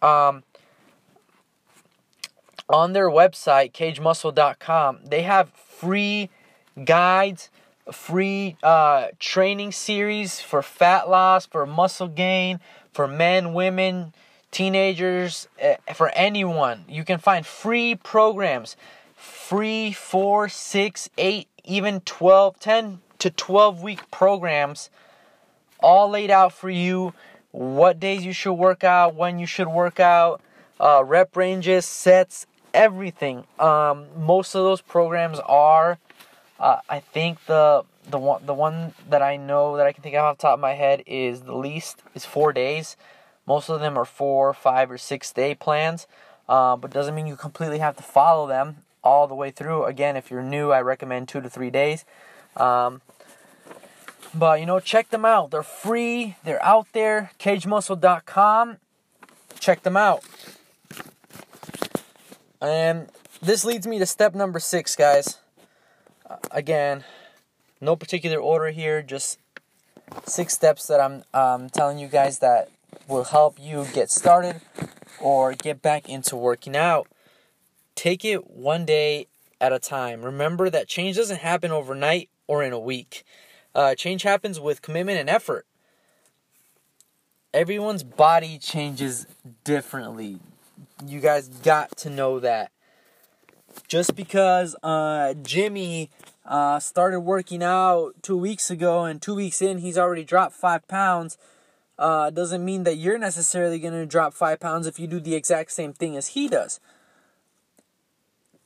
Um, 0.00 0.42
on 2.70 2.94
their 2.94 3.10
website, 3.10 3.72
cagemuscle.com, 3.72 5.00
they 5.04 5.22
have 5.22 5.50
free 5.50 6.30
guides, 6.82 7.50
free 7.92 8.56
uh, 8.62 9.08
training 9.18 9.72
series 9.72 10.40
for 10.40 10.62
fat 10.62 11.10
loss, 11.10 11.46
for 11.46 11.66
muscle 11.66 12.08
gain, 12.08 12.60
for 12.98 13.06
men, 13.06 13.52
women, 13.54 14.12
teenagers, 14.50 15.46
uh, 15.62 15.74
for 15.94 16.08
anyone. 16.16 16.84
You 16.88 17.04
can 17.04 17.20
find 17.20 17.46
free 17.46 17.94
programs, 17.94 18.76
free 19.14 19.92
four, 19.92 20.48
six, 20.48 21.08
eight, 21.16 21.46
even 21.62 22.00
12, 22.00 22.58
10 22.58 22.98
to 23.20 23.30
12 23.30 23.82
week 23.84 24.10
programs, 24.10 24.90
all 25.78 26.10
laid 26.10 26.32
out 26.32 26.52
for 26.52 26.70
you. 26.70 27.14
What 27.52 28.00
days 28.00 28.26
you 28.26 28.32
should 28.32 28.54
work 28.54 28.82
out, 28.82 29.14
when 29.14 29.38
you 29.38 29.46
should 29.46 29.68
work 29.68 30.00
out, 30.00 30.40
uh, 30.80 31.04
rep 31.04 31.36
ranges, 31.36 31.86
sets, 31.86 32.46
everything. 32.74 33.44
Um, 33.60 34.06
most 34.16 34.56
of 34.56 34.64
those 34.64 34.80
programs 34.80 35.38
are, 35.46 35.98
uh, 36.58 36.80
I 36.88 36.98
think 36.98 37.46
the 37.46 37.84
the 38.10 38.18
one 38.18 38.44
the 38.44 38.54
one 38.54 38.94
that 39.08 39.22
I 39.22 39.36
know 39.36 39.76
that 39.76 39.86
I 39.86 39.92
can 39.92 40.02
think 40.02 40.14
of 40.14 40.24
off 40.24 40.38
the 40.38 40.42
top 40.42 40.54
of 40.54 40.60
my 40.60 40.74
head 40.74 41.02
is 41.06 41.42
the 41.42 41.56
least 41.56 42.02
is 42.14 42.24
four 42.24 42.52
days. 42.52 42.96
Most 43.46 43.68
of 43.68 43.80
them 43.80 43.96
are 43.98 44.04
four, 44.04 44.52
five, 44.52 44.90
or 44.90 44.98
six 44.98 45.32
day 45.32 45.54
plans, 45.54 46.06
uh, 46.48 46.76
but 46.76 46.90
doesn't 46.90 47.14
mean 47.14 47.26
you 47.26 47.36
completely 47.36 47.78
have 47.78 47.96
to 47.96 48.02
follow 48.02 48.46
them 48.46 48.78
all 49.02 49.26
the 49.26 49.34
way 49.34 49.50
through. 49.50 49.84
Again, 49.84 50.16
if 50.16 50.30
you're 50.30 50.42
new, 50.42 50.70
I 50.70 50.80
recommend 50.82 51.28
two 51.28 51.40
to 51.40 51.48
three 51.48 51.70
days. 51.70 52.04
Um, 52.56 53.00
but 54.34 54.60
you 54.60 54.66
know, 54.66 54.80
check 54.80 55.10
them 55.10 55.24
out. 55.24 55.50
They're 55.50 55.62
free. 55.62 56.36
They're 56.44 56.62
out 56.62 56.88
there. 56.92 57.30
CageMuscle.com. 57.38 58.76
Check 59.58 59.82
them 59.82 59.96
out. 59.96 60.22
And 62.60 63.08
this 63.40 63.64
leads 63.64 63.86
me 63.86 63.98
to 63.98 64.06
step 64.06 64.34
number 64.34 64.58
six, 64.58 64.96
guys. 64.96 65.38
Uh, 66.28 66.36
again, 66.50 67.04
no 67.80 67.96
particular 67.96 68.38
order 68.38 68.70
here, 68.70 69.02
just 69.02 69.38
six 70.26 70.54
steps 70.54 70.86
that 70.86 71.00
I'm 71.00 71.24
um, 71.34 71.70
telling 71.70 71.98
you 71.98 72.08
guys 72.08 72.38
that 72.38 72.70
will 73.06 73.24
help 73.24 73.58
you 73.60 73.86
get 73.92 74.10
started 74.10 74.60
or 75.20 75.54
get 75.54 75.82
back 75.82 76.08
into 76.08 76.36
working 76.36 76.76
out. 76.76 77.08
Take 77.94 78.24
it 78.24 78.50
one 78.50 78.84
day 78.84 79.26
at 79.60 79.72
a 79.72 79.78
time. 79.78 80.22
Remember 80.22 80.70
that 80.70 80.88
change 80.88 81.16
doesn't 81.16 81.40
happen 81.40 81.70
overnight 81.70 82.28
or 82.46 82.62
in 82.62 82.72
a 82.72 82.78
week. 82.78 83.24
Uh, 83.74 83.94
change 83.94 84.22
happens 84.22 84.60
with 84.60 84.82
commitment 84.82 85.18
and 85.18 85.28
effort. 85.28 85.66
Everyone's 87.52 88.02
body 88.02 88.58
changes 88.58 89.26
differently. 89.64 90.38
You 91.06 91.20
guys 91.20 91.48
got 91.48 91.96
to 91.98 92.10
know 92.10 92.40
that. 92.40 92.70
Just 93.86 94.14
because 94.14 94.74
uh, 94.82 95.34
Jimmy 95.34 96.10
uh, 96.48 96.80
started 96.80 97.20
working 97.20 97.62
out 97.62 98.14
two 98.22 98.36
weeks 98.36 98.70
ago 98.70 99.04
and 99.04 99.22
two 99.22 99.34
weeks 99.34 99.62
in 99.62 99.78
he's 99.78 99.98
already 99.98 100.24
dropped 100.24 100.54
five 100.54 100.86
pounds 100.88 101.38
uh, 101.98 102.30
doesn't 102.30 102.64
mean 102.64 102.84
that 102.84 102.96
you're 102.96 103.18
necessarily 103.18 103.78
going 103.78 103.94
to 103.94 104.06
drop 104.06 104.32
five 104.32 104.60
pounds 104.60 104.86
if 104.86 104.98
you 104.98 105.06
do 105.06 105.20
the 105.20 105.34
exact 105.34 105.72
same 105.72 105.92
thing 105.92 106.16
as 106.16 106.28
he 106.28 106.48
does. 106.48 106.80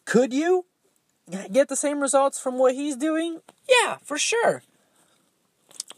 Could 0.04 0.34
you 0.34 0.66
get 1.50 1.68
the 1.68 1.76
same 1.76 2.00
results 2.00 2.38
from 2.38 2.58
what 2.58 2.74
he's 2.74 2.96
doing? 2.96 3.40
Yeah, 3.68 3.96
for 4.04 4.18
sure. 4.18 4.62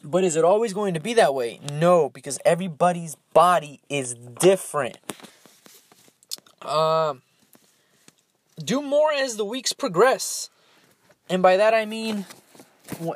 But 0.03 0.23
is 0.23 0.37
it 0.37 0.45
always 0.45 0.73
going 0.73 0.95
to 0.95 1.01
be 1.01 1.15
that 1.15 1.35
way? 1.35 1.61
No, 1.73 2.09
because 2.09 2.39
everybody's 2.45 3.17
body 3.33 3.81
is 3.89 4.15
different. 4.15 4.99
Um, 6.63 7.23
do 8.63 8.83
more 8.83 9.13
as 9.13 9.37
the 9.37 9.45
weeks 9.45 9.73
progress. 9.73 10.51
And 11.29 11.43
by 11.43 11.57
that 11.57 11.75
I 11.75 11.85
mean 11.85 12.27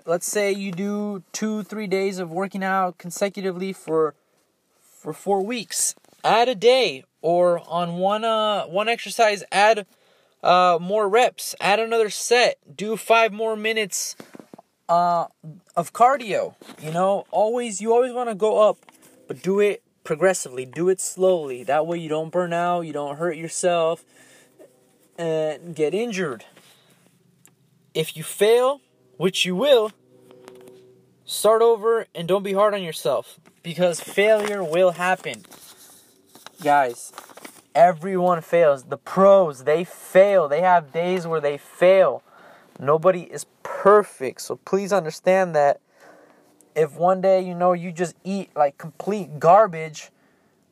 let's 0.06 0.26
say 0.26 0.52
you 0.52 0.72
do 0.72 1.22
two 1.32 1.62
three 1.62 1.86
days 1.86 2.18
of 2.18 2.30
working 2.30 2.64
out 2.64 2.98
consecutively 2.98 3.72
for 3.72 4.14
for 4.80 5.12
four 5.12 5.42
weeks 5.42 5.94
add 6.24 6.48
a 6.48 6.54
day 6.54 7.04
or 7.20 7.60
on 7.68 7.96
one 7.96 8.24
uh 8.24 8.64
one 8.64 8.88
exercise 8.88 9.44
add 9.52 9.86
uh 10.42 10.78
more 10.80 11.08
reps 11.08 11.54
add 11.60 11.78
another 11.78 12.10
set 12.10 12.58
do 12.76 12.96
five 12.96 13.32
more 13.32 13.56
minutes 13.56 14.16
uh 14.88 15.26
of 15.76 15.92
cardio 15.92 16.54
you 16.82 16.90
know? 16.90 17.26
Always 17.30 17.80
you 17.80 17.92
always 17.92 18.12
want 18.12 18.28
to 18.30 18.34
go 18.34 18.68
up 18.68 18.78
but 19.26 19.42
do 19.42 19.60
it 19.60 19.82
progressively 20.02 20.64
do 20.64 20.88
it 20.88 21.00
slowly. 21.00 21.62
That 21.62 21.86
way 21.86 21.98
you 21.98 22.08
don't 22.08 22.30
burn 22.30 22.52
out 22.52 22.80
you 22.82 22.92
don't 22.92 23.16
hurt 23.16 23.36
yourself 23.36 24.04
and 25.18 25.74
get 25.74 25.92
injured 25.92 26.44
if 27.94 28.16
you 28.16 28.22
fail 28.22 28.80
which 29.16 29.44
you 29.44 29.56
will, 29.56 29.92
start 31.24 31.60
over 31.60 32.06
and 32.14 32.26
don't 32.26 32.42
be 32.42 32.52
hard 32.52 32.74
on 32.74 32.82
yourself 32.82 33.38
because 33.62 34.00
failure 34.00 34.64
will 34.64 34.92
happen. 34.92 35.44
Guys, 36.62 37.12
everyone 37.74 38.40
fails. 38.40 38.84
The 38.84 38.96
pros, 38.96 39.64
they 39.64 39.84
fail. 39.84 40.48
They 40.48 40.60
have 40.60 40.92
days 40.92 41.26
where 41.26 41.40
they 41.40 41.58
fail. 41.58 42.22
Nobody 42.80 43.22
is 43.22 43.46
perfect. 43.62 44.40
So 44.40 44.56
please 44.56 44.92
understand 44.92 45.54
that 45.54 45.80
if 46.74 46.96
one 46.96 47.20
day, 47.20 47.40
you 47.40 47.54
know, 47.54 47.72
you 47.72 47.92
just 47.92 48.14
eat 48.24 48.50
like 48.56 48.78
complete 48.78 49.38
garbage, 49.38 50.10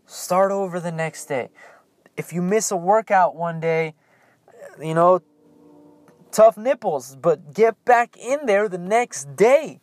start 0.07 0.53
over 0.53 0.79
the 0.81 0.93
next 0.93 1.27
day. 1.27 1.49
If 2.17 2.33
you 2.33 2.43
miss 2.43 2.71
a 2.71 2.77
workout 2.77 3.35
one 3.35 3.61
day, 3.61 3.95
you 4.81 4.95
know, 4.95 5.21
tough 6.37 6.59
nipples, 6.59 7.17
but 7.17 7.55
get 7.55 7.83
back 7.87 8.15
in 8.19 8.45
there 8.45 8.69
the 8.69 8.77
next 8.77 9.35
day. 9.37 9.81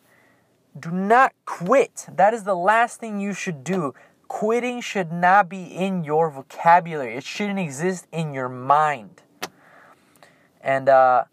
Do 0.80 0.92
not 0.92 1.34
quit. 1.46 2.06
That 2.16 2.32
is 2.36 2.44
the 2.44 2.56
last 2.56 3.00
thing 3.00 3.20
you 3.20 3.34
should 3.34 3.64
do. 3.64 3.96
Quitting 4.28 4.80
should 4.80 5.12
not 5.12 5.50
be 5.50 5.64
in 5.64 6.04
your 6.04 6.30
vocabulary, 6.30 7.18
it 7.18 7.24
shouldn't 7.24 7.58
exist 7.58 8.06
in 8.12 8.36
your 8.36 8.50
mind. 8.50 9.24
And, 10.62 10.90
uh, 10.90 11.24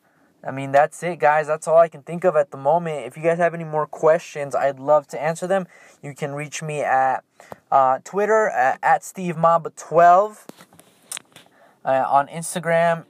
I 0.42 0.50
mean, 0.52 0.72
that's 0.72 1.02
it, 1.02 1.18
guys. 1.18 1.46
That's 1.46 1.68
all 1.68 1.76
I 1.76 1.88
can 1.88 2.02
think 2.02 2.24
of 2.24 2.35
at 2.35 2.50
the 2.50 2.56
moment. 2.56 3.06
If 3.06 3.18
you 3.18 3.22
guys 3.22 3.37
have 3.37 3.52
any 3.52 3.64
more 3.64 3.87
questions, 3.87 4.54
I'd 4.54 4.80
love 4.80 5.06
to 5.09 5.22
answer 5.22 5.46
them. 5.46 5.66
You 6.02 6.14
can 6.14 6.33
reach 6.33 6.62
me 6.62 6.80
at 6.80 7.24
uh, 7.70 7.98
Twitter 8.04 8.48
at, 8.48 8.78
at 8.83 9.02
SteveMamba12, 9.02 10.46
uh, 11.85 12.04
on 12.09 12.26
Instagram 12.28 13.04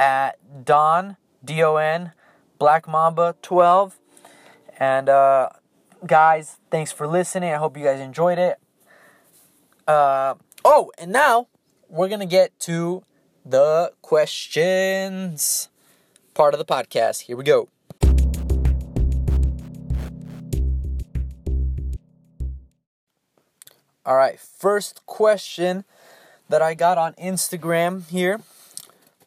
at 0.00 0.64
Don 0.64 1.16
D 1.44 1.62
O 1.62 1.76
N, 1.76 2.12
Black 2.58 2.88
Mamba 2.88 3.36
12. 3.42 3.98
And 4.78 5.08
uh, 5.08 5.50
guys, 6.06 6.56
thanks 6.70 6.92
for 6.92 7.06
listening. 7.06 7.52
I 7.52 7.56
hope 7.56 7.76
you 7.76 7.84
guys 7.84 8.00
enjoyed 8.00 8.38
it. 8.38 8.58
Uh, 9.86 10.34
oh, 10.64 10.90
and 10.98 11.12
now 11.12 11.48
we're 11.88 12.08
going 12.08 12.20
to 12.20 12.26
get 12.26 12.58
to 12.60 13.02
the 13.44 13.92
questions 14.02 15.68
part 16.34 16.54
of 16.54 16.58
the 16.58 16.64
podcast. 16.64 17.22
Here 17.22 17.36
we 17.36 17.44
go. 17.44 17.68
All 24.06 24.16
right, 24.16 24.38
first 24.38 25.06
question 25.06 25.84
that 26.50 26.60
I 26.60 26.74
got 26.74 26.98
on 26.98 27.14
Instagram 27.14 28.06
here 28.08 28.40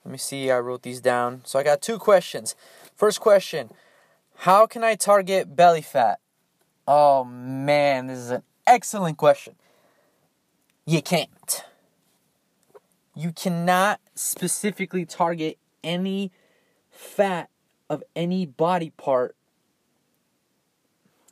let 0.08 0.12
me 0.13 0.17
see, 0.17 0.50
I 0.50 0.60
wrote 0.60 0.84
these 0.84 1.02
down. 1.02 1.41
So 1.43 1.60
I 1.60 1.63
got 1.63 1.82
two 1.82 2.00
questions. 2.00 2.56
First 2.96 3.20
question 3.20 3.72
How 4.36 4.65
can 4.65 4.82
I 4.82 4.96
target 4.96 5.54
belly 5.54 5.82
fat? 5.82 6.22
Oh 6.88 7.26
man, 7.26 8.08
this 8.08 8.17
is 8.17 8.32
an 8.32 8.43
excellent 8.65 9.17
question. 9.17 9.56
You 10.86 11.02
can't. 11.02 11.65
You 13.17 13.34
cannot 13.34 14.00
specifically 14.15 15.06
target 15.06 15.58
any 15.84 16.32
fat 16.89 17.50
of 17.89 18.02
any 18.15 18.46
body 18.46 18.91
part. 18.91 19.36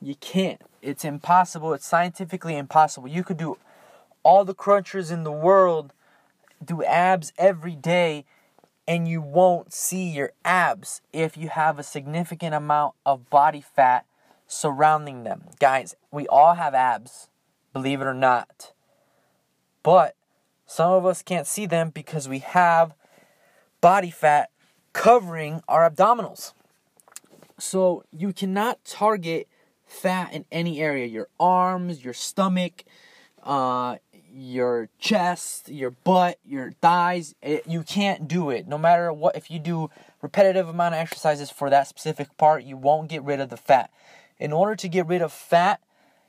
You 0.02 0.16
can't. 0.16 0.60
It's 0.82 1.02
impossible. 1.02 1.72
It's 1.72 1.86
scientifically 1.86 2.58
impossible. 2.58 3.08
You 3.08 3.24
could 3.24 3.38
do 3.38 3.56
all 4.22 4.44
the 4.44 4.54
crunchers 4.54 5.10
in 5.10 5.24
the 5.24 5.32
world, 5.32 5.94
do 6.62 6.84
abs 6.84 7.32
every 7.38 7.74
day, 7.74 8.26
and 8.88 9.08
you 9.08 9.20
won't 9.20 9.72
see 9.72 10.08
your 10.08 10.32
abs 10.44 11.00
if 11.12 11.36
you 11.36 11.48
have 11.48 11.78
a 11.78 11.82
significant 11.82 12.54
amount 12.54 12.94
of 13.04 13.28
body 13.30 13.60
fat 13.60 14.06
surrounding 14.46 15.24
them. 15.24 15.44
Guys, 15.58 15.94
we 16.10 16.26
all 16.28 16.54
have 16.54 16.74
abs, 16.74 17.28
believe 17.72 18.00
it 18.00 18.06
or 18.06 18.14
not. 18.14 18.72
But 19.82 20.14
some 20.66 20.92
of 20.92 21.04
us 21.04 21.22
can't 21.22 21.46
see 21.46 21.66
them 21.66 21.90
because 21.90 22.28
we 22.28 22.40
have 22.40 22.94
body 23.80 24.10
fat 24.10 24.50
covering 24.92 25.62
our 25.68 25.88
abdominals. 25.88 26.52
So 27.58 28.04
you 28.12 28.32
cannot 28.32 28.84
target 28.84 29.48
fat 29.84 30.32
in 30.32 30.44
any 30.50 30.80
area 30.80 31.06
your 31.06 31.28
arms, 31.38 32.04
your 32.04 32.14
stomach, 32.14 32.84
uh, 33.42 33.96
your 34.36 34.88
chest, 34.98 35.68
your 35.68 35.90
butt, 35.90 36.38
your 36.44 36.72
thighs. 36.82 37.34
It, 37.40 37.66
you 37.66 37.82
can't 37.82 38.28
do 38.28 38.50
it. 38.50 38.68
No 38.68 38.76
matter 38.76 39.12
what, 39.12 39.36
if 39.36 39.50
you 39.50 39.58
do 39.58 39.90
repetitive 40.20 40.68
amount 40.68 40.94
of 40.94 41.00
exercises 41.00 41.50
for 41.50 41.70
that 41.70 41.88
specific 41.88 42.36
part, 42.36 42.64
you 42.64 42.76
won't 42.76 43.08
get 43.08 43.22
rid 43.22 43.40
of 43.40 43.48
the 43.48 43.56
fat. 43.56 43.90
In 44.38 44.52
order 44.52 44.76
to 44.76 44.88
get 44.88 45.06
rid 45.06 45.22
of 45.22 45.32
fat, 45.32 45.80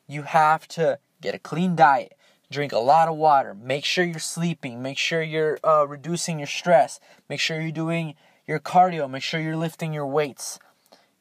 you 0.08 0.24
have 0.24 0.68
to 0.70 1.00
get 1.22 1.36
a 1.36 1.40
clean 1.40 1.76
diet, 1.76 2.14
drink 2.50 2.72
a 2.72 2.80
lot 2.80 3.10
of 3.10 3.18
water, 3.18 3.54
make 3.54 3.84
sure 3.84 4.06
you're 4.06 4.20
sleeping, 4.20 4.82
make 4.82 4.98
sure 4.98 5.22
you're 5.22 5.60
uh, 5.64 5.86
reducing 5.88 6.40
your 6.40 6.48
stress, 6.48 7.00
make 7.30 7.42
sure 7.42 7.60
you're 7.60 7.72
doing 7.72 8.16
your 8.48 8.60
cardio, 8.60 9.10
make 9.10 9.24
sure 9.24 9.42
you're 9.42 9.58
lifting 9.58 9.94
your 9.94 10.08
weights. 10.08 10.60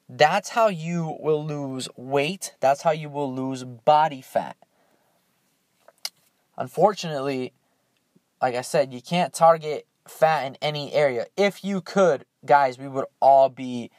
That's 0.08 0.50
how 0.50 0.68
you 0.68 1.16
will 1.20 1.44
lose 1.44 1.88
weight. 1.96 2.54
That's 2.60 2.82
how 2.82 2.92
you 2.92 3.08
will 3.08 3.32
lose 3.34 3.64
body 3.64 4.22
fat. 4.22 4.56
Unfortunately, 6.58 7.52
like 8.40 8.54
I 8.54 8.62
said, 8.62 8.92
you 8.92 9.00
can't 9.00 9.32
target 9.32 9.86
fat 10.06 10.46
in 10.46 10.56
any 10.62 10.92
area. 10.92 11.26
If 11.36 11.64
you 11.64 11.80
could, 11.80 12.24
guys, 12.44 12.78
we 12.78 12.88
would 12.88 13.06
all 13.20 13.48
be 13.48 13.90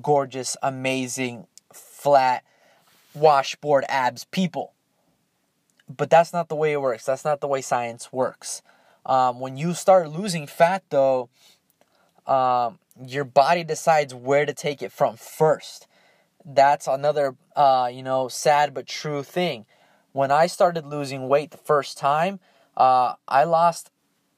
gorgeous, 0.00 0.56
amazing, 0.62 1.46
flat, 1.72 2.44
washboard 3.14 3.84
abs 3.88 4.24
people. 4.24 4.72
But 5.88 6.08
that's 6.08 6.32
not 6.32 6.48
the 6.48 6.54
way 6.54 6.72
it 6.72 6.80
works. 6.80 7.04
That's 7.04 7.24
not 7.24 7.40
the 7.40 7.48
way 7.48 7.60
science 7.60 8.12
works. 8.12 8.62
Um, 9.04 9.40
when 9.40 9.56
you 9.56 9.74
start 9.74 10.10
losing 10.10 10.46
fat, 10.46 10.84
though, 10.90 11.28
um, 12.26 12.78
your 13.04 13.24
body 13.24 13.64
decides 13.64 14.14
where 14.14 14.46
to 14.46 14.54
take 14.54 14.82
it 14.82 14.92
from 14.92 15.16
first. 15.16 15.88
That's 16.44 16.86
another, 16.86 17.34
uh, 17.56 17.90
you 17.92 18.02
know, 18.02 18.28
sad 18.28 18.72
but 18.72 18.86
true 18.86 19.22
thing. 19.22 19.66
When 20.12 20.30
I 20.30 20.46
started 20.46 20.86
losing 20.86 21.28
weight 21.28 21.50
the 21.50 21.56
first 21.56 21.98
time, 21.98 22.40
uh, 22.76 23.14
I 23.28 23.44
lost 23.44 23.90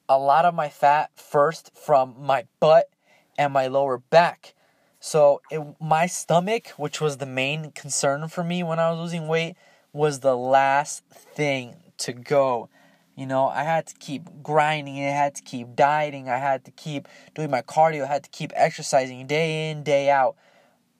a 0.07 0.19
lot 0.19 0.45
of 0.45 0.53
my 0.53 0.69
fat 0.69 1.11
first 1.15 1.71
from 1.75 2.15
my 2.19 2.45
butt 2.59 2.89
and 3.37 3.53
my 3.53 3.67
lower 3.67 3.97
back. 3.97 4.53
So 4.99 5.41
it, 5.49 5.61
my 5.81 6.05
stomach, 6.05 6.69
which 6.77 7.01
was 7.01 7.17
the 7.17 7.25
main 7.25 7.71
concern 7.71 8.27
for 8.27 8.43
me 8.43 8.63
when 8.63 8.79
I 8.79 8.91
was 8.91 8.99
losing 8.99 9.27
weight, 9.27 9.55
was 9.91 10.19
the 10.19 10.37
last 10.37 11.03
thing 11.09 11.75
to 11.99 12.13
go. 12.13 12.69
You 13.15 13.25
know, 13.25 13.47
I 13.47 13.63
had 13.63 13.85
to 13.87 13.95
keep 13.95 14.41
grinding, 14.41 14.97
I 14.97 15.11
had 15.11 15.35
to 15.35 15.43
keep 15.43 15.75
dieting, 15.75 16.29
I 16.29 16.37
had 16.37 16.65
to 16.65 16.71
keep 16.71 17.07
doing 17.35 17.51
my 17.51 17.61
cardio, 17.61 18.03
I 18.03 18.07
had 18.07 18.23
to 18.23 18.29
keep 18.29 18.51
exercising 18.55 19.27
day 19.27 19.69
in, 19.69 19.83
day 19.83 20.09
out 20.09 20.35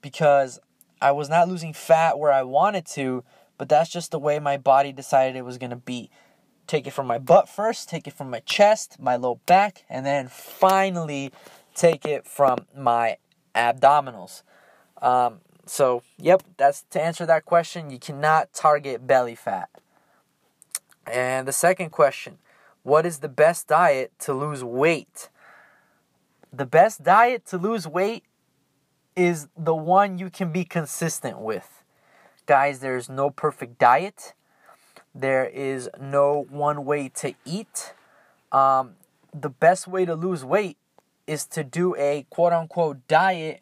because 0.01 0.59
I 1.01 1.11
was 1.11 1.29
not 1.29 1.47
losing 1.47 1.73
fat 1.73 2.19
where 2.19 2.31
I 2.31 2.43
wanted 2.43 2.85
to, 2.87 3.23
but 3.63 3.69
that's 3.69 3.89
just 3.89 4.11
the 4.11 4.19
way 4.19 4.39
my 4.39 4.57
body 4.57 4.91
decided 4.91 5.37
it 5.37 5.45
was 5.45 5.57
going 5.57 5.69
to 5.69 5.77
be. 5.77 6.09
Take 6.67 6.85
it 6.85 6.91
from 6.91 7.07
my 7.07 7.17
butt 7.17 7.47
first, 7.47 7.87
take 7.87 8.07
it 8.07 8.13
from 8.13 8.29
my 8.29 8.41
chest, 8.41 8.99
my 8.99 9.15
low 9.15 9.39
back, 9.45 9.85
and 9.89 10.05
then 10.05 10.27
finally 10.27 11.31
take 11.73 12.05
it 12.05 12.27
from 12.27 12.65
my 12.75 13.15
abdominals. 13.55 14.43
Um, 15.01 15.39
so, 15.65 16.03
yep, 16.17 16.43
that's 16.57 16.81
to 16.89 17.01
answer 17.01 17.25
that 17.25 17.45
question. 17.45 17.89
You 17.89 17.99
cannot 17.99 18.51
target 18.51 19.07
belly 19.07 19.35
fat. 19.35 19.69
And 21.07 21.47
the 21.47 21.53
second 21.53 21.91
question 21.91 22.39
What 22.81 23.05
is 23.05 23.19
the 23.19 23.29
best 23.29 23.69
diet 23.69 24.11
to 24.19 24.33
lose 24.33 24.61
weight? 24.61 25.29
The 26.51 26.65
best 26.65 27.01
diet 27.01 27.45
to 27.45 27.57
lose 27.57 27.87
weight 27.87 28.25
is 29.15 29.47
the 29.55 29.73
one 29.73 30.17
you 30.17 30.29
can 30.29 30.51
be 30.51 30.65
consistent 30.65 31.39
with. 31.39 31.82
Guys, 32.45 32.79
there's 32.79 33.09
no 33.09 33.29
perfect 33.29 33.79
diet, 33.79 34.33
there 35.15 35.45
is 35.45 35.89
no 35.99 36.45
one 36.49 36.83
way 36.83 37.09
to 37.09 37.33
eat. 37.45 37.93
Um, 38.51 38.95
the 39.33 39.49
best 39.49 39.87
way 39.87 40.05
to 40.05 40.15
lose 40.15 40.43
weight 40.43 40.77
is 41.25 41.45
to 41.45 41.63
do 41.63 41.95
a 41.95 42.25
quote 42.29 42.51
unquote 42.51 43.07
diet 43.07 43.61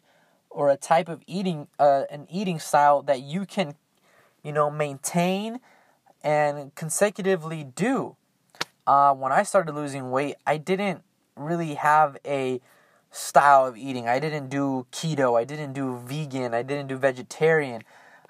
or 0.50 0.68
a 0.70 0.76
type 0.76 1.08
of 1.08 1.22
eating 1.26 1.68
uh, 1.78 2.04
an 2.10 2.26
eating 2.30 2.58
style 2.58 3.02
that 3.02 3.22
you 3.22 3.46
can 3.46 3.74
you 4.42 4.52
know 4.52 4.70
maintain 4.70 5.60
and 6.22 6.74
consecutively 6.74 7.64
do. 7.64 8.16
Uh, 8.84 9.14
when 9.14 9.30
i 9.30 9.44
started 9.44 9.72
losing 9.72 10.10
weight 10.10 10.34
i 10.44 10.56
didn't 10.56 11.02
really 11.36 11.74
have 11.74 12.16
a 12.26 12.60
style 13.10 13.66
of 13.66 13.76
eating. 13.76 14.08
I 14.08 14.18
didn't 14.18 14.48
do 14.48 14.86
keto. 14.90 15.38
I 15.38 15.44
didn't 15.44 15.74
do 15.74 15.98
vegan. 15.98 16.54
I 16.54 16.62
didn't 16.62 16.88
do 16.88 16.96
vegetarian 16.96 17.82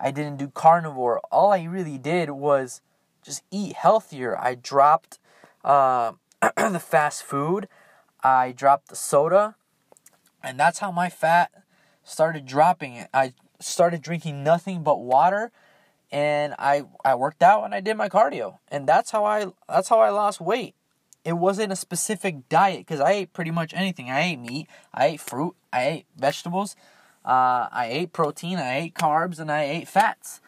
i 0.03 0.11
didn't 0.11 0.37
do 0.37 0.49
carnivore. 0.49 1.21
All 1.31 1.53
i 1.53 1.63
really 1.63 1.97
did 1.97 2.31
was 2.31 2.83
just 3.25 3.43
eat 3.51 3.75
healthier. 3.75 4.37
I 4.39 4.57
dropped 4.57 5.19
uh, 5.65 6.13
the 6.57 6.81
fast 6.81 7.23
food. 7.23 7.69
I 8.23 8.53
dropped 8.53 8.89
the 8.89 8.97
soda, 8.97 9.57
and 10.43 10.59
that's 10.59 10.81
how 10.81 10.91
my 10.91 11.09
fat 11.09 11.51
started 12.03 12.45
dropping. 12.45 13.07
I 13.15 13.35
started 13.61 14.03
drinking 14.03 14.45
nothing 14.45 14.83
but 14.83 15.01
water, 15.01 15.51
and 16.11 16.55
I 16.59 16.83
I 17.05 17.15
worked 17.15 17.43
out 17.43 17.65
and 17.65 17.75
I 17.75 17.81
did 17.81 17.97
my 17.97 18.09
cardio, 18.09 18.59
and 18.69 18.87
that's 18.87 19.11
how 19.11 19.25
I 19.25 19.47
that's 19.69 19.89
how 19.89 20.01
I 20.01 20.11
lost 20.11 20.41
weight. 20.41 20.75
It 21.25 21.35
wasn't 21.35 21.73
a 21.73 21.77
specific 21.77 22.49
diet 22.49 22.81
because 22.81 23.01
I 23.01 23.13
ate 23.13 23.33
pretty 23.33 23.53
much 23.53 23.73
anything. 23.75 24.11
I 24.11 24.23
ate 24.23 24.41
meat, 24.41 24.69
I 24.93 25.07
ate 25.07 25.21
fruit, 25.21 25.55
I 25.73 25.87
ate 25.87 26.07
vegetables, 26.17 26.75
uh, 27.25 27.69
I 27.71 27.89
ate 27.91 28.13
protein, 28.13 28.59
I 28.59 28.79
ate 28.79 28.95
carbs, 28.95 29.39
and 29.39 29.51
I 29.51 29.65
ate 29.65 29.89
fats. 29.89 30.41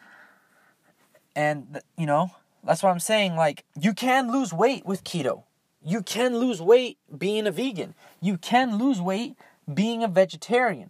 And 1.35 1.81
you 1.97 2.05
know 2.05 2.31
that's 2.63 2.81
what 2.81 2.89
I'm 2.89 2.99
saying. 2.99 3.35
Like 3.35 3.63
you 3.79 3.93
can 3.93 4.31
lose 4.31 4.53
weight 4.53 4.85
with 4.85 5.03
keto. 5.03 5.43
You 5.83 6.01
can 6.01 6.37
lose 6.37 6.61
weight 6.61 6.97
being 7.15 7.45
a 7.45 7.51
vegan. 7.51 7.93
You 8.19 8.37
can 8.37 8.77
lose 8.77 8.99
weight 8.99 9.35
being 9.71 10.03
a 10.03 10.07
vegetarian. 10.07 10.89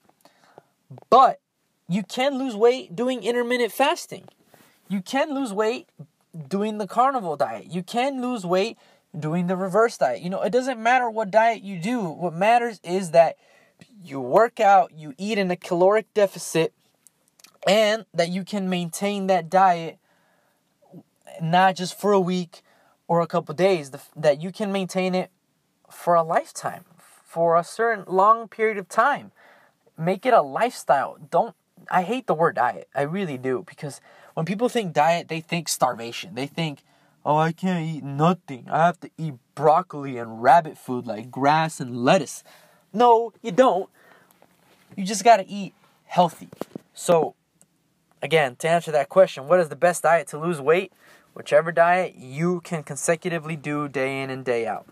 But 1.10 1.40
you 1.88 2.04
can 2.04 2.38
lose 2.38 2.56
weight 2.56 2.96
doing 2.96 3.24
intermittent 3.24 3.72
fasting. 3.72 4.28
You 4.88 5.02
can 5.02 5.34
lose 5.34 5.52
weight 5.52 5.90
doing 6.48 6.78
the 6.78 6.88
carnivore 6.88 7.38
diet. 7.38 7.68
You 7.72 7.84
can 7.84 8.22
lose 8.22 8.46
weight 8.46 8.78
doing 9.18 9.48
the 9.48 9.56
reverse 9.56 9.98
diet. 9.98 10.22
You 10.22 10.30
know, 10.30 10.42
it 10.42 10.52
doesn't 10.52 10.82
matter 10.82 11.10
what 11.10 11.32
diet 11.32 11.62
you 11.62 11.80
do. 11.80 12.02
What 12.02 12.34
matters 12.34 12.80
is 12.84 13.12
that 13.12 13.38
you 14.04 14.20
work 14.20 14.60
out, 14.60 14.92
you 14.94 15.14
eat 15.18 15.38
in 15.38 15.52
a 15.52 15.56
caloric 15.56 16.14
deficit, 16.14 16.74
and 17.68 18.06
that 18.14 18.30
you 18.30 18.44
can 18.44 18.70
maintain 18.70 19.28
that 19.28 19.50
diet 19.50 19.98
not 21.42 21.76
just 21.76 22.00
for 22.00 22.12
a 22.12 22.20
week, 22.20 22.62
or 23.08 23.22
a 23.22 23.28
couple 23.28 23.54
days, 23.54 23.92
that 24.16 24.42
you 24.42 24.52
can 24.52 24.72
maintain 24.72 25.14
it 25.14 25.30
for 25.90 26.16
a 26.16 26.24
lifetime, 26.24 26.86
for 26.98 27.56
a 27.56 27.64
certain 27.64 28.06
long 28.08 28.48
period 28.48 28.78
of 28.78 28.90
time. 28.90 29.32
Make 29.98 30.26
it 30.26 30.34
a 30.34 30.42
lifestyle. 30.42 31.18
Don't 31.30 31.56
I 31.92 32.02
hate 32.02 32.26
the 32.26 32.34
word 32.34 32.56
diet. 32.56 32.88
I 32.96 33.02
really 33.02 33.38
do 33.38 33.64
because 33.68 34.02
when 34.34 34.46
people 34.46 34.70
think 34.70 34.94
diet, 34.94 35.28
they 35.28 35.40
think 35.40 35.68
starvation. 35.68 36.34
They 36.34 36.48
think, 36.48 36.84
"Oh, 37.24 37.38
I 37.38 37.52
can't 37.52 37.86
eat 37.86 38.04
nothing. 38.04 38.68
I 38.72 38.86
have 38.86 39.00
to 39.02 39.12
eat 39.18 39.36
broccoli 39.54 40.18
and 40.18 40.42
rabbit 40.42 40.78
food 40.78 41.06
like 41.06 41.30
grass 41.30 41.80
and 41.80 42.04
lettuce." 42.04 42.44
No, 42.96 43.34
you 43.42 43.52
don't. 43.52 43.90
You 44.96 45.06
just 45.06 45.24
got 45.24 45.38
to 45.38 45.48
eat 45.48 45.74
healthy. 46.06 46.50
So, 46.94 47.36
again, 48.22 48.56
to 48.58 48.70
answer 48.70 48.92
that 48.92 49.10
question, 49.10 49.48
what 49.48 49.60
is 49.60 49.70
the 49.70 49.76
best 49.76 50.04
diet 50.04 50.28
to 50.30 50.40
lose 50.40 50.60
weight? 50.60 50.92
whichever 51.36 51.72
diet 51.72 52.16
you 52.16 52.62
can 52.62 52.82
consecutively 52.82 53.56
do 53.56 53.88
day 53.88 54.24
in 54.24 54.30
and 54.32 54.44
day 54.44 54.66
out. 54.66 54.88